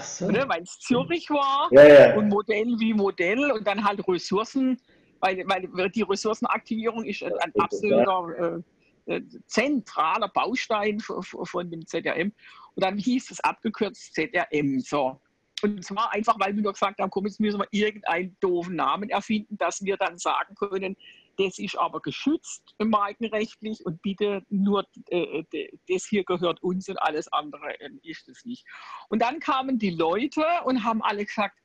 So. 0.03 0.29
Weil 0.29 0.62
es 0.62 0.79
Zürich 0.81 1.29
war 1.31 1.69
ja, 1.71 1.87
ja. 1.87 2.17
und 2.17 2.29
Modell 2.29 2.75
wie 2.79 2.95
Modell 2.95 3.50
und 3.53 3.67
dann 3.67 3.85
halt 3.85 4.07
Ressourcen, 4.09 4.81
weil, 5.21 5.45
weil 5.47 5.91
die 5.91 6.03
Ressourcenaktivierung 6.03 7.05
ist 7.05 7.23
ein, 7.23 7.53
absoluter 7.59 8.62
äh, 9.07 9.17
äh, 9.17 9.23
zentraler 9.47 10.29
Baustein 10.29 11.00
von 11.00 11.71
dem 11.71 11.87
ZRM. 11.87 12.33
Und 12.75 12.85
dann 12.85 12.97
hieß 12.97 13.31
es 13.31 13.41
abgekürzt 13.41 14.14
ZRM. 14.14 14.81
So. 14.81 15.21
Und 15.62 15.85
zwar 15.85 16.12
einfach, 16.12 16.38
weil 16.38 16.55
wir 16.55 16.62
nur 16.62 16.73
gesagt 16.73 17.00
haben, 17.00 17.11
komm, 17.11 17.26
jetzt 17.26 17.41
müssen 17.41 17.61
wir 17.61 17.69
irgendeinen 17.71 18.37
doofen 18.41 18.76
Namen 18.76 19.11
erfinden, 19.11 19.57
dass 19.59 19.85
wir 19.85 19.97
dann 19.97 20.19
sagen 20.19 20.55
können, 20.55 20.97
das 21.37 21.59
ist 21.59 21.79
aber 21.79 22.00
geschützt 22.00 22.75
markenrechtlich 22.79 23.85
und 23.85 24.00
bitte 24.03 24.43
nur, 24.49 24.87
äh, 25.09 25.45
das 25.88 26.07
hier 26.07 26.25
gehört 26.25 26.62
uns 26.62 26.88
und 26.88 26.99
alles 26.99 27.33
andere 27.33 27.81
äh, 27.81 27.91
ist 28.03 28.29
es 28.29 28.45
nicht. 28.45 28.64
Und 29.09 29.23
dann 29.23 29.41
kamen 29.41 29.79
die 29.79 29.91
Leute 29.91 30.45
und 30.64 30.85
haben 30.85 31.03
alle 31.03 31.25
gesagt, 31.25 31.59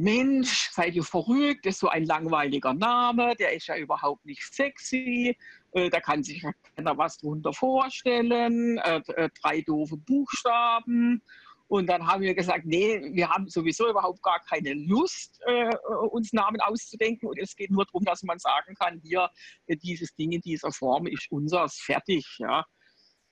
Mensch, 0.00 0.70
seid 0.70 0.94
ihr 0.94 1.02
verrückt, 1.02 1.66
das 1.66 1.74
ist 1.74 1.80
so 1.80 1.88
ein 1.88 2.04
langweiliger 2.04 2.72
Name, 2.72 3.34
der 3.34 3.52
ist 3.54 3.66
ja 3.66 3.76
überhaupt 3.76 4.24
nicht 4.24 4.42
sexy, 4.42 5.36
äh, 5.72 5.90
da 5.90 5.98
kann 5.98 6.22
sich 6.22 6.44
keiner 6.76 6.96
was 6.96 7.18
drunter 7.18 7.52
vorstellen, 7.52 8.78
äh, 8.78 9.02
äh, 9.16 9.28
drei 9.42 9.60
doofe 9.62 9.96
Buchstaben 9.96 11.20
und 11.68 11.86
dann 11.86 12.06
haben 12.06 12.22
wir 12.22 12.34
gesagt, 12.34 12.64
nee, 12.64 12.98
wir 13.12 13.28
haben 13.28 13.48
sowieso 13.48 13.90
überhaupt 13.90 14.22
gar 14.22 14.40
keine 14.40 14.72
Lust, 14.72 15.38
äh, 15.44 15.70
uns 16.10 16.32
Namen 16.32 16.60
auszudenken. 16.62 17.28
Und 17.28 17.38
es 17.38 17.54
geht 17.54 17.70
nur 17.70 17.84
darum, 17.84 18.04
dass 18.04 18.22
man 18.22 18.38
sagen 18.38 18.74
kann, 18.74 19.00
hier, 19.04 19.30
äh, 19.66 19.76
dieses 19.76 20.14
Ding 20.14 20.32
in 20.32 20.40
dieser 20.40 20.72
Form 20.72 21.06
ist 21.06 21.30
unseres, 21.30 21.78
fertig. 21.78 22.26
Ja. 22.38 22.64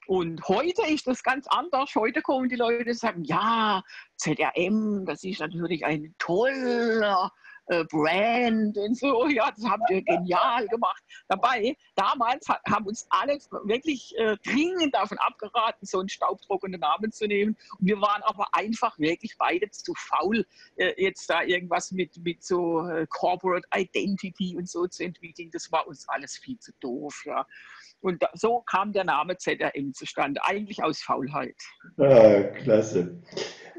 Und 0.07 0.47
heute 0.49 0.87
ist 0.87 1.07
das 1.07 1.23
ganz 1.23 1.47
anders. 1.49 1.95
Heute 1.95 2.21
kommen 2.21 2.51
die 2.51 2.57
Leute 2.57 2.91
und 2.91 2.99
sagen, 2.99 3.25
ja, 3.25 3.83
ZRM, 4.19 5.07
das 5.07 5.25
ist 5.25 5.41
natürlich 5.41 5.85
ein 5.87 6.15
toller 6.19 7.33
äh, 7.67 7.85
Brand 7.85 8.77
und 8.77 8.97
so. 8.97 9.27
Ja, 9.37 9.51
das 9.51 9.69
habt 9.69 9.91
ihr 9.91 10.03
genial 10.03 10.67
gemacht. 10.69 11.03
Dabei, 11.29 11.77
damals 11.95 12.49
hat, 12.49 12.61
haben 12.71 12.87
uns 12.87 13.07
alle 13.11 13.39
wirklich 13.65 14.17
äh, 14.17 14.37
dringend 14.45 14.95
davon 14.95 15.19
abgeraten, 15.19 15.87
so 15.87 15.99
einen 15.99 16.09
staubtrockenen 16.09 16.81
Namen 16.81 17.13
zu 17.13 17.27
nehmen. 17.27 17.57
Und 17.79 17.87
wir 17.87 18.01
waren 18.01 18.23
aber 18.23 18.47
einfach 18.53 18.99
wirklich 18.99 19.37
beide 19.37 19.71
zu 19.71 19.93
faul, 19.95 20.47
äh, 20.77 20.95
jetzt 20.97 21.29
da 21.29 21.43
irgendwas 21.43 21.93
mit, 21.93 22.17
mit 22.19 22.43
so 22.43 22.87
äh, 22.87 23.07
Corporate 23.11 23.67
Identity 23.75 24.57
und 24.57 24.69
so 24.69 24.87
zu 24.87 25.05
entwickeln. 25.05 25.51
Das 25.53 25.71
war 25.71 25.87
uns 25.87 26.09
alles 26.09 26.39
viel 26.39 26.59
zu 26.59 26.73
doof. 26.81 27.23
Ja. 27.27 27.47
Und 28.01 28.23
da, 28.23 28.31
so 28.35 28.61
kam 28.61 28.93
der 28.93 29.05
Name 29.05 29.37
ZRM 29.37 29.93
zustande, 29.93 30.43
eigentlich 30.45 30.83
aus 30.83 31.03
Faulheit. 31.03 31.57
Ah, 31.99 32.43
klasse. 32.63 33.21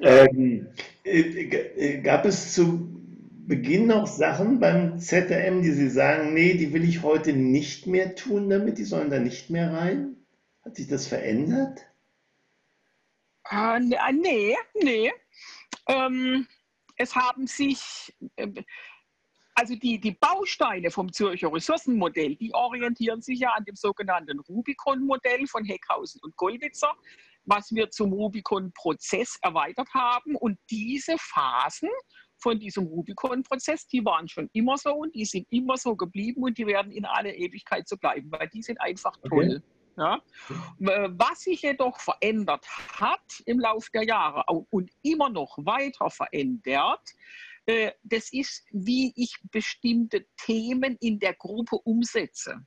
Ähm, 0.02 0.68
äh, 1.04 1.20
äh, 1.22 2.02
gab 2.02 2.26
es 2.26 2.54
zu 2.54 3.07
Beginn 3.48 3.88
noch 3.88 4.08
Sachen 4.08 4.60
beim 4.60 5.00
ZRM, 5.00 5.62
die 5.62 5.72
Sie 5.72 5.90
sagen, 5.90 6.34
nee, 6.34 6.56
die 6.56 6.74
will 6.74 6.84
ich 6.84 7.02
heute 7.02 7.32
nicht 7.32 7.88
mehr 7.88 8.14
tun 8.14 8.50
damit, 8.50 8.78
die 8.78 8.84
sollen 8.84 9.10
da 9.10 9.20
nicht 9.20 9.50
mehr 9.50 9.72
rein? 9.72 10.18
Hat 10.66 10.76
sich 10.76 10.90
das 10.90 11.08
verändert? 11.08 11.80
Äh, 13.50 13.80
nee, 13.80 14.58
nee. 14.84 15.14
Ähm, 15.88 16.46
es 16.98 17.16
haben 17.16 17.48
sich, 17.48 18.14
äh, 18.36 18.50
also 19.56 19.78
die, 19.78 19.98
die 19.98 20.12
Bausteine 20.12 20.92
vom 20.92 21.14
Zürcher 21.14 21.54
Ressourcenmodell, 21.54 22.36
die 22.36 22.54
orientieren 22.54 23.22
sich 23.22 23.40
ja 23.40 23.52
an 23.52 23.64
dem 23.64 23.78
sogenannten 23.78 24.40
Rubicon-Modell 24.40 25.48
von 25.48 25.64
Heckhausen 25.64 26.20
und 26.22 26.36
Gollwitzer, 26.36 26.94
was 27.46 27.72
wir 27.72 27.90
zum 27.92 28.12
Rubicon-Prozess 28.12 29.40
erweitert 29.42 29.88
haben. 29.94 30.36
Und 30.36 30.60
diese 30.70 31.16
Phasen 31.18 31.90
von 32.40 32.60
diesem 32.60 32.86
Rubicon-Prozess, 32.86 33.88
die 33.88 34.04
waren 34.06 34.28
schon 34.28 34.50
immer 34.54 34.78
so 34.78 34.92
und 34.92 35.16
die 35.16 35.26
sind 35.26 35.48
immer 35.50 35.78
so 35.78 35.96
geblieben 35.96 36.44
und 36.44 36.58
die 36.58 36.68
werden 36.68 36.92
in 36.92 37.06
alle 37.06 37.34
Ewigkeit 37.34 37.88
so 37.88 37.98
bleiben, 37.98 38.32
weil 38.32 38.48
die 38.50 38.62
sind 38.62 38.80
einfach 38.80 39.16
toll. 39.28 39.62
Okay. 39.62 39.78
Ja? 39.98 40.22
Was 40.80 41.42
sich 41.42 41.64
jedoch 41.64 42.00
verändert 42.00 42.66
hat 43.00 43.42
im 43.46 43.60
Laufe 43.60 43.90
der 43.94 44.04
Jahre 44.04 44.44
und 44.70 44.92
immer 45.02 45.30
noch 45.30 45.58
weiter 45.58 46.10
verändert, 46.10 47.02
äh, 47.66 47.92
das 48.04 48.32
ist, 48.32 48.66
wie 48.72 49.12
ich 49.16 49.36
bestimmte 49.52 50.26
Themen 50.38 50.98
in 51.02 51.20
der 51.20 51.34
Gruppe 51.34 51.78
umsetze. 51.78 52.66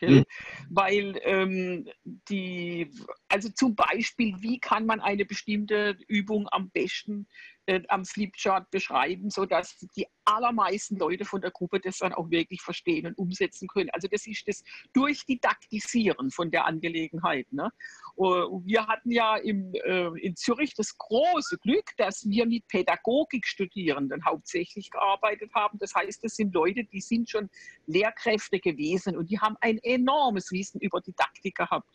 Mhm. 0.00 0.24
Weil 0.70 1.20
ähm, 1.22 1.88
die, 2.04 2.90
also 3.28 3.48
zum 3.50 3.74
Beispiel, 3.74 4.34
wie 4.40 4.58
kann 4.58 4.86
man 4.86 5.00
eine 5.00 5.24
bestimmte 5.24 5.96
Übung 6.08 6.48
am 6.50 6.70
besten 6.70 7.28
äh, 7.66 7.82
am 7.88 8.04
Flipchart 8.04 8.70
beschreiben, 8.70 9.30
sodass 9.30 9.76
die 9.96 10.06
allermeisten 10.24 10.96
Leute 10.96 11.24
von 11.24 11.40
der 11.40 11.50
Gruppe 11.50 11.80
das 11.80 11.98
dann 11.98 12.12
auch 12.12 12.30
wirklich 12.30 12.60
verstehen 12.62 13.06
und 13.06 13.18
umsetzen 13.18 13.68
können. 13.68 13.90
Also 13.90 14.08
das 14.08 14.26
ist 14.26 14.46
das 14.46 14.62
Durchdidaktisieren 14.92 16.30
von 16.30 16.50
der 16.50 16.66
Angelegenheit. 16.66 17.50
Ne? 17.52 17.70
Wir 18.16 18.86
hatten 18.86 19.10
ja 19.10 19.36
im, 19.36 19.72
äh, 19.74 20.06
in 20.20 20.36
Zürich 20.36 20.74
das 20.74 20.96
große 20.96 21.58
Glück, 21.58 21.90
dass 21.96 22.28
wir 22.28 22.46
mit 22.46 22.66
Pädagogikstudierenden 22.68 24.24
hauptsächlich 24.24 24.90
gearbeitet 24.90 25.50
haben. 25.54 25.78
Das 25.78 25.94
heißt, 25.94 26.22
das 26.22 26.36
sind 26.36 26.54
Leute, 26.54 26.84
die 26.84 27.00
sind 27.00 27.28
schon 27.30 27.48
Lehrkräfte 27.86 28.60
gewesen 28.60 29.16
und 29.16 29.30
die 29.30 29.40
haben 29.40 29.56
ein 29.60 29.78
enormes 29.78 30.50
Wissen 30.52 30.80
über 30.80 31.00
Didaktik 31.00 31.56
gehabt. 31.56 31.88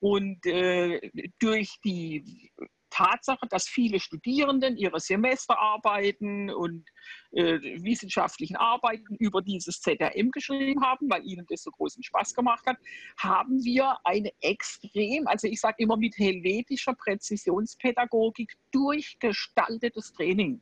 Und 0.00 0.44
äh, 0.44 1.00
durch 1.38 1.78
die 1.84 2.50
Tatsache, 2.94 3.46
dass 3.50 3.66
viele 3.66 3.98
Studierenden 3.98 4.76
ihre 4.76 5.00
Semesterarbeiten 5.00 6.48
und 6.50 6.86
äh, 7.32 7.58
wissenschaftlichen 7.82 8.54
Arbeiten 8.54 9.16
über 9.16 9.42
dieses 9.42 9.80
ZRM 9.80 10.30
geschrieben 10.30 10.84
haben, 10.84 11.10
weil 11.10 11.26
ihnen 11.26 11.44
das 11.48 11.64
so 11.64 11.72
großen 11.72 12.04
Spaß 12.04 12.34
gemacht 12.34 12.64
hat, 12.66 12.76
haben 13.18 13.64
wir 13.64 13.98
eine 14.04 14.30
extrem, 14.40 15.26
also 15.26 15.48
ich 15.48 15.60
sage 15.60 15.76
immer 15.78 15.96
mit 15.96 16.16
helvetischer 16.16 16.94
Präzisionspädagogik 16.94 18.54
durchgestaltetes 18.70 20.12
Training. 20.12 20.60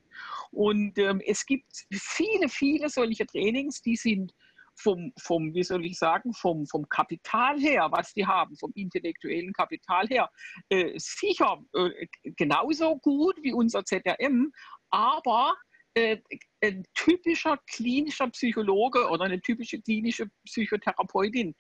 Und 0.51 0.99
ähm, 0.99 1.21
es 1.27 1.45
gibt 1.45 1.71
viele, 1.91 2.49
viele 2.49 2.89
solche 2.89 3.27
Trainings, 3.27 3.83
die 3.83 3.97
sind 3.97 4.33
vom, 4.75 5.13
vom, 5.21 5.55
wie 5.55 5.63
soll 5.63 5.85
ich 5.87 5.99
sagen, 5.99 6.33
vom, 6.33 6.67
vom 6.67 6.89
Kapital 6.89 7.59
her, 7.59 7.89
was 7.91 8.13
die 8.13 8.27
haben, 8.27 8.57
vom 8.57 8.73
intellektuellen 8.75 9.53
Kapital 9.53 10.07
her, 10.09 10.31
äh, 10.69 10.93
sicher 10.97 11.63
äh, 11.75 12.07
genauso 12.37 12.99
gut 12.99 13.37
wie 13.43 13.53
unser 13.53 13.85
ZRM, 13.85 14.53
aber 14.91 15.55
äh, 15.95 16.19
ein 16.63 16.85
typischer 16.95 17.59
klinischer 17.71 18.29
Psychologe 18.31 19.09
oder 19.09 19.25
eine 19.25 19.41
typische 19.41 19.81
klinische 19.81 20.29
Psychotherapeutin 20.45 21.55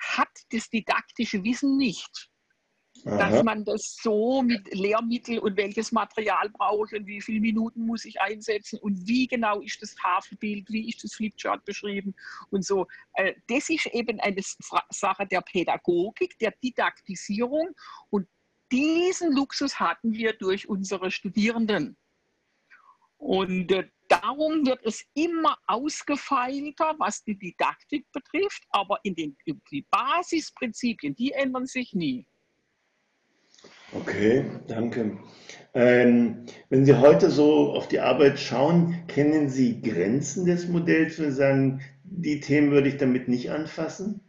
hat 0.00 0.28
das 0.50 0.68
didaktische 0.68 1.42
Wissen 1.42 1.76
nicht. 1.76 2.30
Aha. 3.04 3.16
dass 3.16 3.42
man 3.44 3.64
das 3.64 3.96
so 4.02 4.42
mit 4.42 4.74
Lehrmittel 4.74 5.38
und 5.38 5.56
welches 5.56 5.92
Material 5.92 6.48
brauche 6.50 6.86
ich 6.86 7.00
und 7.00 7.06
wie 7.06 7.20
viele 7.20 7.40
Minuten 7.40 7.86
muss 7.86 8.04
ich 8.04 8.20
einsetzen 8.20 8.78
und 8.80 9.06
wie 9.06 9.26
genau 9.26 9.60
ist 9.60 9.80
das 9.82 9.94
Tafelbild, 9.94 10.68
wie 10.70 10.88
ist 10.88 11.04
das 11.04 11.14
Flipchart 11.14 11.64
beschrieben 11.64 12.14
und 12.50 12.64
so. 12.64 12.86
Äh, 13.14 13.34
das 13.48 13.68
ist 13.68 13.86
eben 13.86 14.20
eine 14.20 14.42
Sache 14.90 15.26
der 15.26 15.40
Pädagogik, 15.42 16.38
der 16.38 16.52
Didaktisierung 16.62 17.70
und 18.10 18.26
diesen 18.70 19.32
Luxus 19.32 19.78
hatten 19.80 20.12
wir 20.12 20.34
durch 20.34 20.68
unsere 20.68 21.10
Studierenden. 21.10 21.96
Und 23.16 23.72
äh, 23.72 23.88
darum 24.08 24.64
wird 24.66 24.84
es 24.84 25.04
immer 25.14 25.58
ausgefeilter, 25.66 26.94
was 26.98 27.24
die 27.24 27.38
Didaktik 27.38 28.06
betrifft, 28.12 28.62
aber 28.70 29.00
in 29.02 29.14
den 29.14 29.36
die 29.70 29.86
Basisprinzipien, 29.90 31.14
die 31.14 31.32
ändern 31.32 31.66
sich 31.66 31.94
nie. 31.94 32.26
Okay, 33.92 34.44
danke. 34.66 35.18
Ähm, 35.72 36.46
wenn 36.68 36.84
Sie 36.84 36.94
heute 36.94 37.30
so 37.30 37.72
auf 37.72 37.88
die 37.88 38.00
Arbeit 38.00 38.38
schauen, 38.38 39.06
kennen 39.06 39.48
Sie 39.48 39.80
Grenzen 39.80 40.44
des 40.44 40.68
Modells 40.68 41.18
und 41.18 41.32
sagen, 41.32 41.80
die 42.04 42.40
Themen 42.40 42.70
würde 42.70 42.88
ich 42.88 42.98
damit 42.98 43.28
nicht 43.28 43.50
anfassen? 43.50 44.20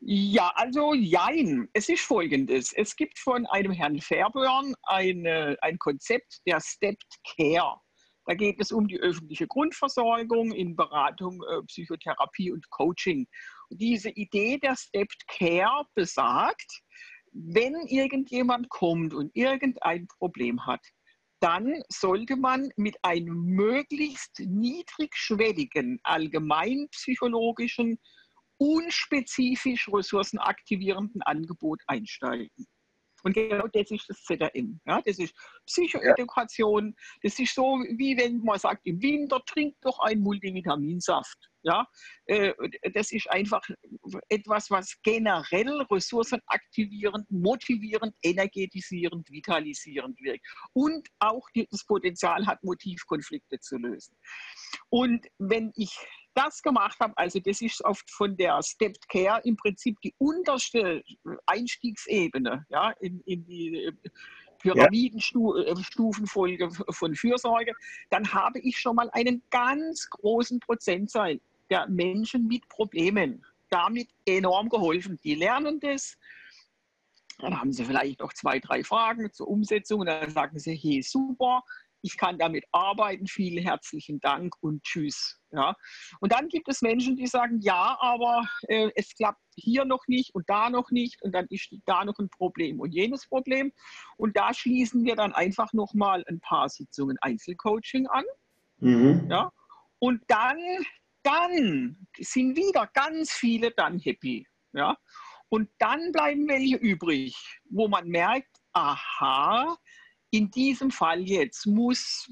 Ja, 0.00 0.52
also 0.54 0.94
jein. 0.94 1.68
Es 1.72 1.88
ist 1.88 2.02
folgendes. 2.02 2.72
Es 2.72 2.96
gibt 2.96 3.18
von 3.18 3.46
einem 3.46 3.72
Herrn 3.72 4.00
Fairburn 4.00 4.74
eine, 4.84 5.56
ein 5.60 5.78
Konzept 5.78 6.40
der 6.46 6.60
Stepped 6.60 7.16
Care. 7.36 7.80
Da 8.26 8.34
geht 8.34 8.60
es 8.60 8.72
um 8.72 8.86
die 8.86 8.98
öffentliche 9.00 9.46
Grundversorgung 9.46 10.52
in 10.52 10.76
Beratung, 10.76 11.42
äh, 11.50 11.62
Psychotherapie 11.66 12.52
und 12.52 12.68
Coaching. 12.70 13.26
Diese 13.70 14.10
Idee 14.10 14.58
der 14.58 14.76
Stepped 14.76 15.26
Care 15.28 15.84
besagt, 15.94 16.82
wenn 17.32 17.74
irgendjemand 17.86 18.68
kommt 18.68 19.14
und 19.14 19.34
irgendein 19.34 20.06
Problem 20.06 20.66
hat, 20.66 20.84
dann 21.40 21.82
sollte 21.88 22.36
man 22.36 22.70
mit 22.76 22.96
einem 23.02 23.44
möglichst 23.44 24.40
niedrigschwelligen, 24.40 26.00
allgemeinpsychologischen, 26.02 27.98
unspezifisch 28.58 29.88
ressourcenaktivierenden 29.92 31.22
Angebot 31.22 31.80
einsteigen. 31.86 32.66
Und 33.22 33.34
genau 33.34 33.66
das 33.68 33.90
ist 33.90 34.08
das 34.08 34.22
ZRM. 34.24 34.80
Ja? 34.86 35.00
Das 35.02 35.18
ist 35.18 35.34
Psychoedukation. 35.66 36.94
Das 37.22 37.38
ist 37.38 37.54
so, 37.54 37.64
wie 37.96 38.16
wenn 38.16 38.38
man 38.42 38.58
sagt, 38.58 38.86
im 38.86 39.00
Winter 39.02 39.42
trinkt 39.46 39.84
doch 39.84 39.98
ein 40.00 40.20
Multivitaminsaft. 40.20 41.38
Ja? 41.62 41.86
Äh, 42.26 42.52
das 42.94 43.12
ist 43.12 43.30
einfach 43.30 43.62
etwas, 44.28 44.70
was 44.70 44.96
generell 45.02 45.82
ressourcenaktivierend, 45.90 47.30
motivierend, 47.30 48.14
energetisierend, 48.22 49.28
vitalisierend 49.30 50.18
wirkt. 50.20 50.46
Und 50.72 51.08
auch 51.18 51.46
das 51.70 51.84
Potenzial 51.84 52.46
hat, 52.46 52.62
Motivkonflikte 52.62 53.58
zu 53.60 53.76
lösen. 53.76 54.16
Und 54.90 55.26
wenn 55.38 55.72
ich 55.74 55.96
das 56.34 56.62
gemacht 56.62 56.98
habe, 57.00 57.12
also 57.16 57.40
das 57.40 57.60
ist 57.60 57.84
oft 57.84 58.08
von 58.10 58.36
der 58.36 58.62
Stepped 58.62 59.08
Care 59.08 59.40
im 59.44 59.56
Prinzip 59.56 60.00
die 60.02 60.14
unterste 60.18 61.02
Einstiegsebene 61.46 62.64
ja, 62.68 62.90
in, 63.00 63.20
in 63.22 63.44
die 63.44 63.84
äh, 63.84 63.92
Pyramidenstufenfolge 64.58 66.70
von 66.90 67.14
Fürsorge, 67.14 67.72
dann 68.10 68.32
habe 68.32 68.58
ich 68.60 68.78
schon 68.78 68.96
mal 68.96 69.10
einen 69.12 69.42
ganz 69.50 70.08
großen 70.10 70.60
Prozentteil 70.60 71.40
der 71.70 71.88
Menschen 71.88 72.46
mit 72.46 72.68
Problemen 72.68 73.44
damit 73.70 74.08
enorm 74.26 74.68
geholfen. 74.68 75.18
Die 75.22 75.34
lernen 75.34 75.80
das. 75.80 76.16
Dann 77.38 77.60
haben 77.60 77.72
sie 77.72 77.84
vielleicht 77.84 78.20
noch 78.20 78.32
zwei, 78.32 78.58
drei 78.58 78.82
Fragen 78.82 79.32
zur 79.32 79.48
Umsetzung. 79.48 80.00
Und 80.00 80.06
dann 80.06 80.30
sagen 80.30 80.58
sie, 80.58 80.74
hey, 80.74 81.02
super, 81.02 81.62
ich 82.02 82.16
kann 82.16 82.38
damit 82.38 82.64
arbeiten, 82.72 83.26
vielen 83.26 83.62
herzlichen 83.62 84.20
Dank 84.20 84.54
und 84.60 84.82
tschüss. 84.84 85.40
Ja. 85.50 85.74
Und 86.20 86.32
dann 86.32 86.48
gibt 86.48 86.68
es 86.68 86.82
Menschen, 86.82 87.16
die 87.16 87.26
sagen, 87.26 87.60
ja, 87.60 87.96
aber 88.00 88.46
äh, 88.68 88.90
es 88.94 89.14
klappt 89.14 89.40
hier 89.56 89.84
noch 89.84 90.06
nicht 90.06 90.34
und 90.34 90.48
da 90.48 90.70
noch 90.70 90.90
nicht 90.90 91.20
und 91.22 91.32
dann 91.32 91.46
ist 91.50 91.74
da 91.86 92.04
noch 92.04 92.18
ein 92.18 92.28
Problem 92.28 92.80
und 92.80 92.92
jenes 92.92 93.26
Problem. 93.26 93.72
Und 94.16 94.36
da 94.36 94.52
schließen 94.54 95.04
wir 95.04 95.16
dann 95.16 95.32
einfach 95.32 95.72
nochmal 95.72 96.24
ein 96.28 96.40
paar 96.40 96.68
Sitzungen 96.68 97.16
Einzelcoaching 97.20 98.06
an. 98.06 98.24
Mhm. 98.78 99.26
Ja. 99.30 99.50
Und 99.98 100.22
dann, 100.28 100.58
dann 101.22 102.06
sind 102.18 102.56
wieder 102.56 102.88
ganz 102.94 103.32
viele 103.32 103.72
dann 103.72 103.98
happy. 103.98 104.46
Ja. 104.72 104.96
Und 105.48 105.70
dann 105.78 106.12
bleiben 106.12 106.46
welche 106.46 106.76
übrig, 106.76 107.34
wo 107.70 107.88
man 107.88 108.08
merkt, 108.08 108.58
aha, 108.72 109.76
in 110.30 110.50
diesem 110.50 110.90
Fall 110.90 111.20
jetzt 111.22 111.66
muss 111.66 112.30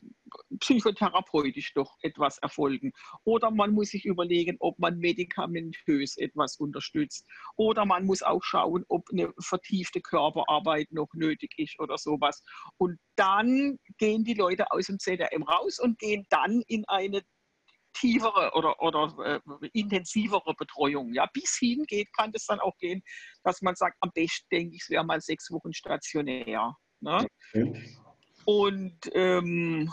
psychotherapeutisch 0.61 1.73
doch 1.75 1.97
etwas 2.03 2.39
erfolgen. 2.39 2.93
Oder 3.25 3.51
man 3.51 3.73
muss 3.73 3.89
sich 3.89 4.05
überlegen, 4.05 4.57
ob 4.61 4.79
man 4.79 4.99
medikamentös 4.99 6.17
etwas 6.17 6.57
unterstützt. 6.59 7.27
Oder 7.57 7.87
man 7.87 8.05
muss 8.05 8.23
auch 8.23 8.43
schauen, 8.43 8.85
ob 8.89 9.09
eine 9.11 9.33
vertiefte 9.41 10.01
Körperarbeit 10.01 10.93
noch 10.93 11.09
nötig 11.15 11.55
ist 11.57 11.79
oder 11.81 11.97
sowas. 11.97 12.43
Und 12.77 12.99
dann 13.17 13.79
gehen 13.99 14.25
die 14.25 14.35
Leute 14.35 14.71
aus 14.71 14.87
dem 14.87 14.99
ZRM 14.99 15.43
raus 15.43 15.79
und 15.79 15.99
gehen 15.99 16.27
dann 16.29 16.63
in 16.67 16.85
eine 16.89 17.23
tiefere 17.95 18.53
oder, 18.55 18.81
oder 18.83 19.41
äh, 19.43 19.69
intensivere 19.73 20.55
Betreuung. 20.59 21.15
Ja, 21.15 21.27
bis 21.33 21.57
hin 21.59 21.85
geht, 21.87 22.13
kann 22.13 22.33
das 22.33 22.45
dann 22.45 22.61
auch 22.61 22.77
gehen, 22.79 23.03
dass 23.43 23.63
man 23.63 23.75
sagt, 23.75 23.97
am 24.01 24.11
besten 24.13 24.47
denke 24.53 24.77
ich, 24.77 24.83
es 24.83 24.91
wäre 24.91 25.05
mal 25.05 25.21
sechs 25.21 25.51
Wochen 25.51 25.73
stationär. 25.73 26.77
Ne? 27.07 27.27
Und 28.45 28.99
ähm, 29.14 29.92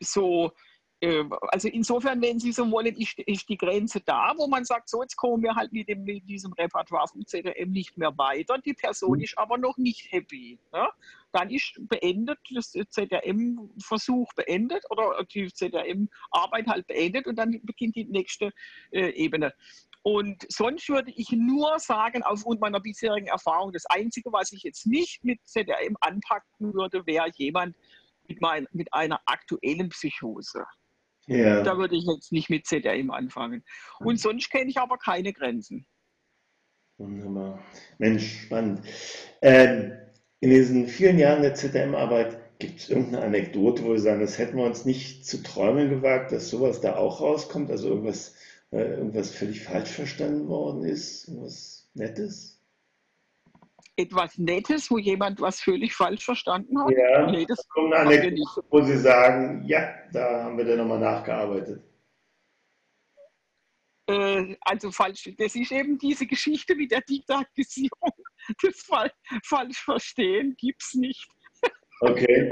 so, 0.00 0.52
äh, 1.00 1.24
also 1.48 1.68
insofern, 1.68 2.22
wenn 2.22 2.38
Sie 2.38 2.52
so 2.52 2.70
wollen, 2.70 2.94
ist, 2.94 3.18
ist, 3.18 3.48
die 3.48 3.56
Grenze 3.56 4.00
da, 4.00 4.32
wo 4.36 4.46
man 4.46 4.64
sagt, 4.64 4.88
so 4.88 5.02
jetzt 5.02 5.16
kommen 5.16 5.42
wir 5.42 5.54
halt 5.54 5.72
mit, 5.72 5.88
dem, 5.88 6.04
mit 6.04 6.28
diesem 6.28 6.52
Repertoire 6.52 7.08
vom 7.08 7.26
ZDM 7.26 7.72
nicht 7.72 7.98
mehr 7.98 8.16
weiter. 8.16 8.58
Die 8.58 8.74
Person 8.74 9.18
mhm. 9.18 9.24
ist 9.24 9.36
aber 9.36 9.58
noch 9.58 9.76
nicht 9.78 10.12
happy. 10.12 10.60
Ne? 10.72 10.88
Dann 11.32 11.50
ist 11.50 11.74
beendet, 11.88 12.38
das 12.54 12.70
ZDM-Versuch 12.70 14.32
beendet 14.34 14.84
oder 14.90 15.24
die 15.24 15.52
ZDM-Arbeit 15.52 16.66
halt 16.68 16.86
beendet 16.86 17.26
und 17.26 17.36
dann 17.36 17.60
beginnt 17.64 17.96
die 17.96 18.04
nächste 18.04 18.52
äh, 18.92 19.10
Ebene. 19.10 19.54
Und 20.02 20.46
sonst 20.48 20.88
würde 20.88 21.12
ich 21.14 21.30
nur 21.30 21.78
sagen, 21.78 22.22
aufgrund 22.22 22.60
meiner 22.60 22.80
bisherigen 22.80 23.26
Erfahrung, 23.26 23.72
das 23.72 23.84
Einzige, 23.86 24.32
was 24.32 24.50
ich 24.52 24.62
jetzt 24.62 24.86
nicht 24.86 25.22
mit 25.24 25.38
ZRM 25.44 25.96
anpacken 26.00 26.72
würde, 26.72 27.06
wäre 27.06 27.30
jemand 27.36 27.76
mit, 28.26 28.40
mein, 28.40 28.66
mit 28.72 28.92
einer 28.94 29.20
aktuellen 29.26 29.90
Psychose. 29.90 30.64
Ja. 31.26 31.62
Da 31.62 31.76
würde 31.76 31.96
ich 31.96 32.04
jetzt 32.06 32.32
nicht 32.32 32.48
mit 32.48 32.66
ZRM 32.66 33.10
anfangen. 33.10 33.62
Und 33.98 34.18
sonst 34.18 34.50
kenne 34.50 34.70
ich 34.70 34.78
aber 34.78 34.96
keine 34.96 35.32
Grenzen. 35.32 35.86
Wunderbar. 36.96 37.62
Mensch, 37.98 38.44
spannend. 38.44 38.80
Ähm, 39.42 39.92
in 40.40 40.50
diesen 40.50 40.88
vielen 40.88 41.18
Jahren 41.18 41.42
der 41.42 41.54
ZRM-Arbeit 41.54 42.58
gibt 42.58 42.80
es 42.80 42.90
irgendeine 42.90 43.24
Anekdote, 43.24 43.84
wo 43.84 43.92
wir 43.92 44.00
sagen, 44.00 44.20
das 44.20 44.38
hätten 44.38 44.56
wir 44.56 44.64
uns 44.64 44.84
nicht 44.84 45.26
zu 45.26 45.42
träumen 45.42 45.88
gewagt, 45.88 46.32
dass 46.32 46.50
sowas 46.50 46.80
da 46.80 46.96
auch 46.96 47.20
rauskommt? 47.20 47.70
Also 47.70 47.88
irgendwas 47.88 48.34
äh, 48.72 48.82
irgendwas 48.82 49.34
völlig 49.34 49.64
falsch 49.64 49.90
verstanden 49.90 50.48
worden 50.48 50.84
ist, 50.84 51.28
was 51.40 51.88
Nettes? 51.94 52.62
Etwas 53.96 54.38
Nettes, 54.38 54.90
wo 54.90 54.98
jemand 54.98 55.40
was 55.40 55.60
völlig 55.60 55.94
falsch 55.94 56.24
verstanden 56.24 56.80
hat? 56.80 56.90
Ja, 56.90 57.30
nee, 57.30 57.44
das 57.46 57.68
kommt 57.68 57.92
eine 57.92 58.16
Anekdote, 58.16 58.66
wo 58.70 58.80
Sie 58.82 58.96
sagen, 58.96 59.64
ja, 59.66 59.92
da 60.12 60.44
haben 60.44 60.56
wir 60.56 60.64
dann 60.64 60.78
nochmal 60.78 61.00
nachgearbeitet. 61.00 61.82
Äh, 64.06 64.56
also 64.62 64.90
falsch, 64.90 65.30
das 65.36 65.54
ist 65.54 65.72
eben 65.72 65.98
diese 65.98 66.26
Geschichte 66.26 66.74
mit 66.74 66.90
der 66.90 67.02
Didaktisierung. 67.02 68.12
Das 68.62 68.86
falsch 69.44 69.78
verstehen 69.84 70.54
gibt 70.58 70.82
es 70.82 70.94
nicht. 70.94 71.28
Okay. 72.00 72.50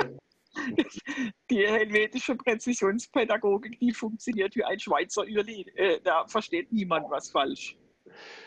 Die 1.50 1.66
helvetische 1.66 2.34
Präzisionspädagogik, 2.36 3.78
die 3.80 3.92
funktioniert 3.92 4.54
wie 4.56 4.64
ein 4.64 4.78
Schweizer 4.78 5.26
Ürli. 5.26 5.62
Äh, 5.74 6.00
da 6.02 6.26
versteht 6.26 6.72
niemand 6.72 7.10
was 7.10 7.30
falsch. 7.30 7.76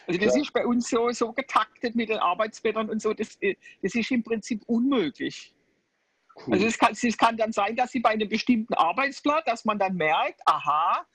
Also 0.07 0.19
das 0.19 0.35
ja. 0.35 0.41
ist 0.41 0.53
bei 0.53 0.65
uns 0.65 0.89
so, 0.89 1.09
so 1.11 1.31
getaktet 1.33 1.95
mit 1.95 2.09
den 2.09 2.17
Arbeitsblättern 2.17 2.89
und 2.89 3.01
so, 3.01 3.13
das, 3.13 3.37
äh, 3.41 3.55
das 3.81 3.95
ist 3.95 4.11
im 4.11 4.23
Prinzip 4.23 4.63
unmöglich. 4.67 5.53
Cool. 6.35 6.53
Also 6.53 6.65
es 6.67 6.77
kann, 6.77 6.93
es 6.93 7.17
kann 7.17 7.37
dann 7.37 7.51
sein, 7.51 7.75
dass 7.75 7.91
Sie 7.91 7.99
bei 7.99 8.09
einem 8.09 8.29
bestimmten 8.29 8.73
Arbeitsblatt, 8.73 9.47
dass 9.47 9.65
man 9.65 9.77
dann 9.77 9.95
merkt, 9.95 10.39
aha, 10.45 11.05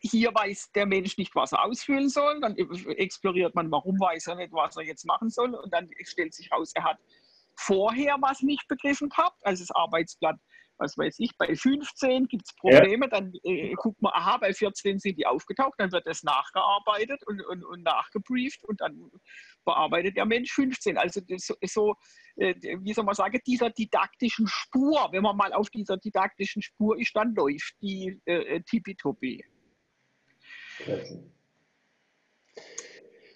hier 0.00 0.34
weiß 0.34 0.72
der 0.72 0.86
Mensch 0.86 1.18
nicht, 1.18 1.34
was 1.34 1.52
er 1.52 1.64
ausfüllen 1.64 2.08
soll. 2.08 2.40
Dann 2.40 2.56
exploriert 2.56 3.54
man, 3.54 3.70
warum 3.70 3.98
weiß 4.00 4.28
er 4.28 4.36
nicht, 4.36 4.52
was 4.52 4.76
er 4.76 4.82
jetzt 4.82 5.04
machen 5.04 5.30
soll. 5.30 5.54
Und 5.54 5.72
dann 5.72 5.88
stellt 6.04 6.34
sich 6.34 6.50
raus, 6.50 6.72
er 6.74 6.84
hat 6.84 6.98
vorher 7.60 8.16
was 8.20 8.42
nicht 8.42 8.66
begriffen 8.68 9.08
gehabt, 9.08 9.44
als 9.44 9.60
das 9.60 9.70
Arbeitsblatt 9.70 10.36
was 10.80 10.96
weiß 10.96 11.16
ich, 11.18 11.36
bei 11.36 11.54
15 11.54 12.26
gibt 12.26 12.46
es 12.46 12.54
Probleme, 12.54 13.06
ja. 13.06 13.08
dann 13.08 13.32
äh, 13.44 13.74
guckt 13.74 14.00
man, 14.00 14.12
aha, 14.14 14.38
bei 14.38 14.52
14 14.52 14.98
sind 14.98 15.18
die 15.18 15.26
aufgetaucht, 15.26 15.74
dann 15.78 15.92
wird 15.92 16.06
das 16.06 16.22
nachgearbeitet 16.22 17.22
und, 17.26 17.44
und, 17.46 17.64
und 17.64 17.82
nachgebrieft 17.82 18.64
und 18.64 18.80
dann 18.80 19.10
bearbeitet 19.64 20.16
der 20.16 20.24
Mensch 20.24 20.50
15. 20.52 20.96
Also 20.96 21.20
so, 21.36 21.94
äh, 22.36 22.54
wie 22.80 22.94
soll 22.94 23.04
man 23.04 23.14
sagen, 23.14 23.38
dieser 23.46 23.70
didaktischen 23.70 24.46
Spur, 24.48 25.08
wenn 25.12 25.22
man 25.22 25.36
mal 25.36 25.52
auf 25.52 25.68
dieser 25.68 25.98
didaktischen 25.98 26.62
Spur 26.62 26.98
ist, 26.98 27.14
dann 27.14 27.34
läuft 27.34 27.74
die 27.82 28.18
äh, 28.24 28.56
äh 28.56 28.62
tippitoppi. 28.62 29.44
Ja, 30.86 30.96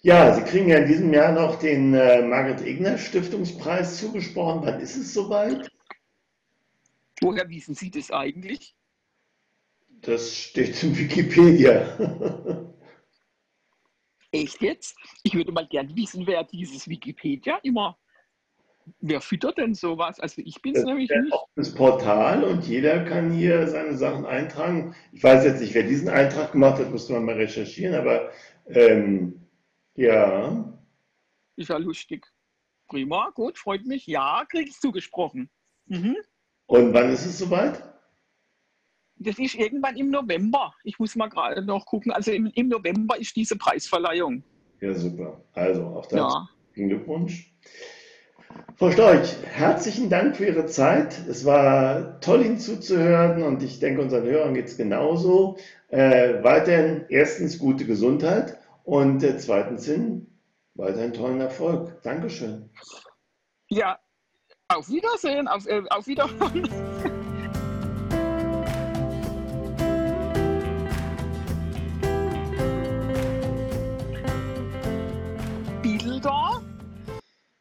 Sie 0.05 0.43
kriegen 0.43 0.69
ja 0.69 0.77
in 0.77 0.85
diesem 0.85 1.11
Jahr 1.11 1.31
noch 1.31 1.57
den 1.57 1.95
äh, 1.95 2.21
Margaret 2.21 2.61
Egner 2.61 2.95
Stiftungspreis 2.95 3.97
zugesprochen. 3.97 4.61
Wann 4.63 4.79
ist 4.79 4.95
es 4.95 5.15
soweit? 5.15 5.67
Woher 7.21 7.49
wissen 7.49 7.73
Sie 7.73 7.89
das 7.89 8.11
eigentlich? 8.11 8.75
Das 10.01 10.31
steht 10.31 10.83
in 10.83 10.95
Wikipedia. 10.95 11.97
Echt 14.31 14.61
jetzt? 14.61 14.95
Ich 15.23 15.33
würde 15.33 15.51
mal 15.51 15.65
gern 15.65 15.95
wissen, 15.95 16.27
wer 16.27 16.43
dieses 16.43 16.87
Wikipedia 16.87 17.57
immer. 17.63 17.97
Wer 18.99 19.21
füttert 19.21 19.57
denn 19.57 19.73
sowas? 19.73 20.19
Also 20.19 20.43
ich 20.45 20.61
bin 20.61 20.75
es 20.75 20.83
nämlich 20.83 21.09
nicht. 21.09 21.33
Das 21.55 21.73
Portal 21.73 22.43
und 22.43 22.67
jeder 22.67 23.05
kann 23.05 23.31
hier 23.31 23.67
seine 23.67 23.97
Sachen 23.97 24.27
eintragen. 24.27 24.93
Ich 25.13 25.23
weiß 25.23 25.45
jetzt 25.45 25.61
nicht, 25.61 25.73
wer 25.73 25.81
diesen 25.81 26.09
Eintrag 26.09 26.51
gemacht 26.51 26.77
hat, 26.77 26.91
müsste 26.91 27.13
man 27.13 27.25
mal 27.25 27.33
recherchieren, 27.33 27.95
aber 27.95 28.29
ähm, 28.67 29.44
ja. 29.95 30.73
Ist 31.55 31.69
ja 31.69 31.77
lustig. 31.77 32.25
Prima, 32.87 33.31
gut, 33.33 33.57
freut 33.57 33.85
mich. 33.85 34.05
Ja, 34.07 34.45
krieg 34.49 34.67
ich 34.67 34.79
zugesprochen. 34.79 35.49
Mhm. 35.87 36.17
Und 36.67 36.93
wann 36.93 37.11
ist 37.11 37.25
es 37.25 37.39
soweit? 37.39 37.81
Das 39.17 39.39
ist 39.39 39.55
irgendwann 39.55 39.95
im 39.95 40.09
November. 40.09 40.73
Ich 40.83 40.99
muss 40.99 41.15
mal 41.15 41.29
gerade 41.29 41.63
noch 41.63 41.85
gucken. 41.85 42.11
Also 42.11 42.31
im, 42.31 42.51
im, 42.53 42.67
November 42.67 43.17
ist 43.17 43.35
diese 43.35 43.55
Preisverleihung. 43.55 44.43
Ja, 44.81 44.93
super. 44.93 45.41
Also 45.53 45.85
auch 45.85 46.05
dazu 46.05 46.17
ja. 46.17 46.49
Glückwunsch. 46.73 47.53
Frau 48.75 48.91
Storch, 48.91 49.35
herzlichen 49.43 50.09
Dank 50.09 50.35
für 50.35 50.45
Ihre 50.45 50.65
Zeit. 50.65 51.17
Es 51.29 51.45
war 51.45 52.19
toll, 52.19 52.45
Ihnen 52.45 52.59
zuzuhören 52.59 53.41
und 53.43 53.63
ich 53.63 53.79
denke, 53.79 54.01
unseren 54.01 54.25
Hörern 54.25 54.53
geht 54.53 54.65
es 54.65 54.77
genauso. 54.77 55.57
Äh, 55.87 56.43
weiterhin 56.43 57.05
erstens 57.09 57.57
gute 57.57 57.85
Gesundheit 57.85 58.57
und 58.85 59.23
äh, 59.23 59.37
zweitens 59.37 59.85
hin 59.85 60.39
weiterhin 60.75 61.13
tollen 61.13 61.41
Erfolg. 61.41 62.01
Dankeschön. 62.03 62.69
Ja, 63.69 63.99
auf 64.67 64.87
Wiedersehen, 64.89 65.47
auf, 65.47 65.65
äh, 65.65 65.81
auf 65.89 66.05
Wiederhören. 66.05 66.63
Bilder 75.81 76.61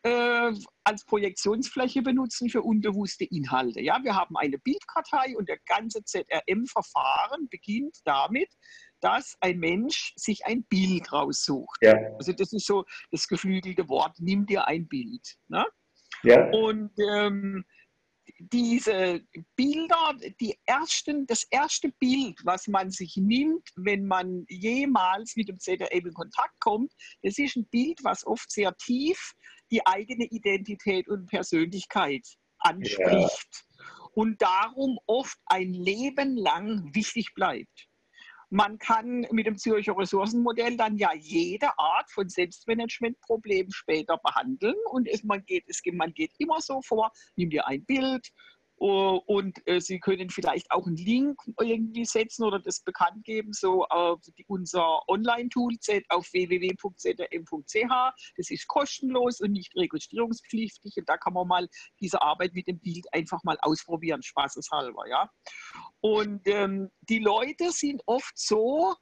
äh, 0.03 0.53
als 0.85 1.05
Projektionsfläche 1.07 2.03
benutzen 2.03 2.51
für 2.51 2.63
unbewusste 2.63 3.25
Inhalte. 3.25 3.81
Ja, 3.81 4.01
wir 4.03 4.15
haben 4.15 4.37
eine 4.37 4.59
Bildkartei 4.59 5.35
und 5.37 5.49
der 5.49 5.59
ganze 5.67 6.05
ZRM-Verfahren 6.05 7.49
beginnt 7.49 7.99
damit, 8.05 8.51
dass 9.05 9.37
ein 9.40 9.59
Mensch 9.59 10.14
sich 10.17 10.47
ein 10.47 10.64
Bild 10.64 11.12
raussucht. 11.12 11.79
Ja. 11.83 11.95
Also 12.17 12.33
das 12.33 12.55
ist 12.55 12.67
so 12.67 12.85
das 13.11 13.29
geflügelte 13.29 13.87
Wort, 13.90 14.17
nimm 14.19 14.47
dir 14.47 14.67
ein 14.67 14.88
Bild. 14.88 15.37
Ne? 15.49 15.67
Ja. 16.23 16.49
Und 16.51 16.90
ähm, 16.99 17.67
diese 18.38 19.21
Bilder, 19.57 20.14
die 20.40 20.59
ersten, 20.64 21.27
das 21.27 21.45
erste 21.51 21.90
Bild, 22.01 22.38
was 22.45 22.67
man 22.67 22.90
sich 22.90 23.14
nimmt, 23.19 23.69
wenn 23.77 24.07
man 24.07 24.47
jemals 24.49 25.37
mit 25.37 25.51
dem 25.51 25.59
ZRM 25.59 26.07
in 26.07 26.14
Kontakt 26.14 26.59
kommt, 26.61 26.90
das 27.23 27.37
ist 27.37 27.57
ein 27.57 27.67
Bild, 27.67 28.01
was 28.05 28.27
oft 28.27 28.51
sehr 28.51 28.75
tief 28.77 29.35
die 29.71 29.87
eigene 29.87 30.25
Identität 30.25 31.09
und 31.09 31.27
Persönlichkeit 31.27 32.27
anspricht 32.59 32.99
ja. 33.03 33.85
und 34.14 34.40
darum 34.40 34.99
oft 35.07 35.38
ein 35.45 35.75
Leben 35.75 36.38
lang 36.38 36.95
wichtig 36.95 37.35
bleibt. 37.35 37.88
Man 38.55 38.79
kann 38.79 39.27
mit 39.33 39.47
dem 39.47 39.59
Zürcher 39.59 39.99
Ressourcenmodell 39.99 40.77
dann 40.77 40.97
ja 40.97 41.11
jede 41.12 41.77
Art 41.77 42.09
von 42.09 42.29
Selbstmanagementproblem 42.29 43.73
später 43.73 44.17
behandeln. 44.19 44.77
Und 44.93 45.09
es, 45.09 45.25
man, 45.25 45.45
geht, 45.45 45.64
es, 45.67 45.83
man 45.93 46.14
geht 46.14 46.31
immer 46.38 46.61
so 46.61 46.81
vor, 46.81 47.11
nimm 47.35 47.51
dir 47.51 47.67
ein 47.67 47.85
Bild, 47.85 48.31
Uh, 48.81 49.21
und 49.27 49.67
äh, 49.67 49.81
Sie 49.81 50.01
können 50.01 50.31
vielleicht 50.31 50.71
auch 50.71 50.87
einen 50.87 50.97
Link 50.97 51.41
irgendwie 51.61 52.05
setzen 52.05 52.45
oder 52.45 52.59
das 52.59 52.81
bekannt 52.81 53.25
geben, 53.25 53.53
so 53.53 53.87
äh, 53.89 54.17
die, 54.37 54.45
unser 54.49 55.09
Online-Tool 55.09 55.77
auf 56.09 56.33
www.zm.ch. 56.33 58.15
Das 58.37 58.51
ist 58.51 58.67
kostenlos 58.67 59.41
und 59.41 59.53
nicht 59.53 59.75
registrierungspflichtig 59.77 60.97
und 60.97 61.09
da 61.09 61.17
kann 61.17 61.35
man 61.35 61.47
mal 61.47 61.69
diese 62.01 62.21
Arbeit 62.21 62.55
mit 62.55 62.67
dem 62.67 62.81
Bild 62.81 63.07
einfach 63.13 63.43
mal 63.45 63.57
ausprobieren, 63.63 64.23
spaßeshalber. 64.23 65.09
Ja? 65.09 65.31
Und 66.01 66.43
ähm, 66.47 66.91
die 67.03 67.21
Leute 67.21 67.71
sind 67.71 68.03
oft 68.07 68.37
so 68.37 68.95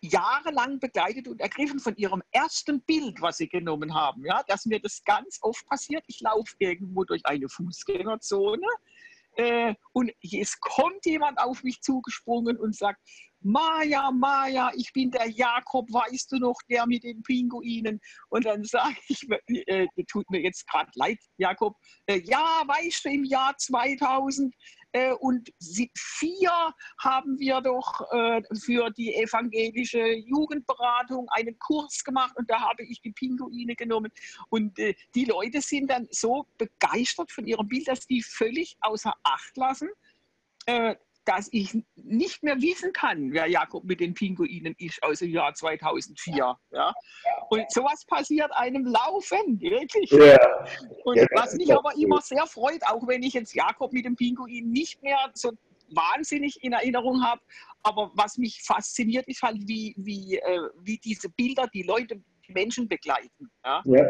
jahrelang 0.00 0.78
begleitet 0.78 1.28
und 1.28 1.40
ergriffen 1.40 1.80
von 1.80 1.96
ihrem 1.96 2.22
ersten 2.30 2.80
Bild, 2.82 3.20
was 3.20 3.38
sie 3.38 3.48
genommen 3.48 3.94
haben. 3.94 4.24
Ja, 4.24 4.42
dass 4.46 4.66
mir 4.66 4.80
das 4.80 5.02
ganz 5.04 5.38
oft 5.42 5.66
passiert. 5.66 6.04
Ich 6.06 6.20
laufe 6.20 6.54
irgendwo 6.58 7.04
durch 7.04 7.24
eine 7.24 7.48
Fußgängerzone 7.48 8.66
äh, 9.36 9.74
und 9.92 10.10
es 10.22 10.58
kommt 10.60 11.04
jemand 11.04 11.38
auf 11.38 11.62
mich 11.62 11.80
zugesprungen 11.80 12.56
und 12.56 12.74
sagt, 12.74 13.00
Maja, 13.40 14.10
Maja, 14.10 14.72
ich 14.74 14.92
bin 14.92 15.10
der 15.10 15.28
Jakob, 15.28 15.92
weißt 15.92 16.32
du 16.32 16.38
noch, 16.38 16.56
der 16.68 16.86
mit 16.86 17.04
den 17.04 17.22
Pinguinen? 17.22 18.00
Und 18.28 18.46
dann 18.46 18.64
sage 18.64 18.96
ich, 19.08 19.24
äh, 19.66 19.86
tut 20.08 20.28
mir 20.30 20.40
jetzt 20.40 20.66
gerade 20.66 20.90
leid, 20.94 21.18
Jakob, 21.36 21.76
äh, 22.06 22.20
ja, 22.24 22.62
weißt 22.66 23.04
du, 23.04 23.10
im 23.10 23.24
Jahr 23.24 23.56
2000 23.56 24.52
äh, 24.52 24.85
und 25.20 25.52
vier 25.94 26.50
haben 26.98 27.38
wir 27.38 27.60
doch 27.60 28.00
äh, 28.12 28.42
für 28.54 28.90
die 28.90 29.14
evangelische 29.14 30.06
Jugendberatung 30.14 31.28
einen 31.30 31.58
Kurs 31.58 32.04
gemacht 32.04 32.36
und 32.36 32.50
da 32.50 32.60
habe 32.60 32.84
ich 32.84 33.00
die 33.00 33.12
Pinguine 33.12 33.74
genommen. 33.74 34.12
Und 34.48 34.78
äh, 34.78 34.94
die 35.14 35.24
Leute 35.24 35.60
sind 35.60 35.90
dann 35.90 36.08
so 36.10 36.46
begeistert 36.58 37.30
von 37.32 37.46
ihrem 37.46 37.68
Bild, 37.68 37.88
dass 37.88 38.06
die 38.06 38.22
völlig 38.22 38.76
außer 38.80 39.14
Acht 39.22 39.56
lassen, 39.56 39.88
dass 41.26 41.48
ich 41.50 41.76
nicht 41.96 42.42
mehr 42.42 42.60
wissen 42.62 42.92
kann, 42.92 43.32
wer 43.32 43.46
Jakob 43.46 43.84
mit 43.84 44.00
den 44.00 44.14
Pinguinen 44.14 44.74
ist 44.78 45.02
aus 45.02 45.18
dem 45.18 45.30
Jahr 45.30 45.52
2004. 45.52 46.56
Ja? 46.70 46.94
Und 47.50 47.70
sowas 47.70 48.04
passiert 48.06 48.50
einem 48.52 48.86
laufend, 48.86 49.60
wirklich. 49.60 50.10
Ja. 50.12 50.38
Und 51.04 51.16
ja, 51.16 51.26
was 51.34 51.54
mich 51.54 51.74
aber 51.74 51.94
immer 51.96 52.20
sehr 52.20 52.46
freut, 52.46 52.80
auch 52.86 53.06
wenn 53.08 53.22
ich 53.24 53.34
jetzt 53.34 53.54
Jakob 53.54 53.92
mit 53.92 54.04
dem 54.04 54.14
Pinguin 54.14 54.70
nicht 54.70 55.02
mehr 55.02 55.18
so 55.34 55.52
wahnsinnig 55.90 56.62
in 56.62 56.72
Erinnerung 56.72 57.22
habe, 57.22 57.40
aber 57.82 58.10
was 58.14 58.38
mich 58.38 58.62
fasziniert, 58.62 59.26
ist 59.26 59.42
halt, 59.42 59.58
wie, 59.66 59.94
wie, 59.98 60.36
äh, 60.38 60.68
wie 60.82 60.98
diese 60.98 61.28
Bilder 61.30 61.66
die 61.72 61.82
Leute, 61.82 62.22
die 62.46 62.52
Menschen 62.52 62.88
begleiten. 62.88 63.50
Ja? 63.64 63.82
ja. 63.84 64.04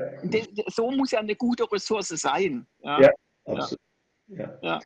So 0.68 0.90
muss 0.90 1.12
ja 1.12 1.20
eine 1.20 1.34
gute 1.34 1.70
Ressource 1.70 2.08
sein. 2.08 2.66
Ja, 2.80 3.00
ja 3.00 3.10
absolut. 3.46 3.80
Ja. 4.28 4.80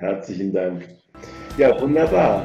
Herzlichen 0.00 0.50
Dank. 0.52 0.88
Ja, 1.58 1.78
wunderbar. 1.78 2.42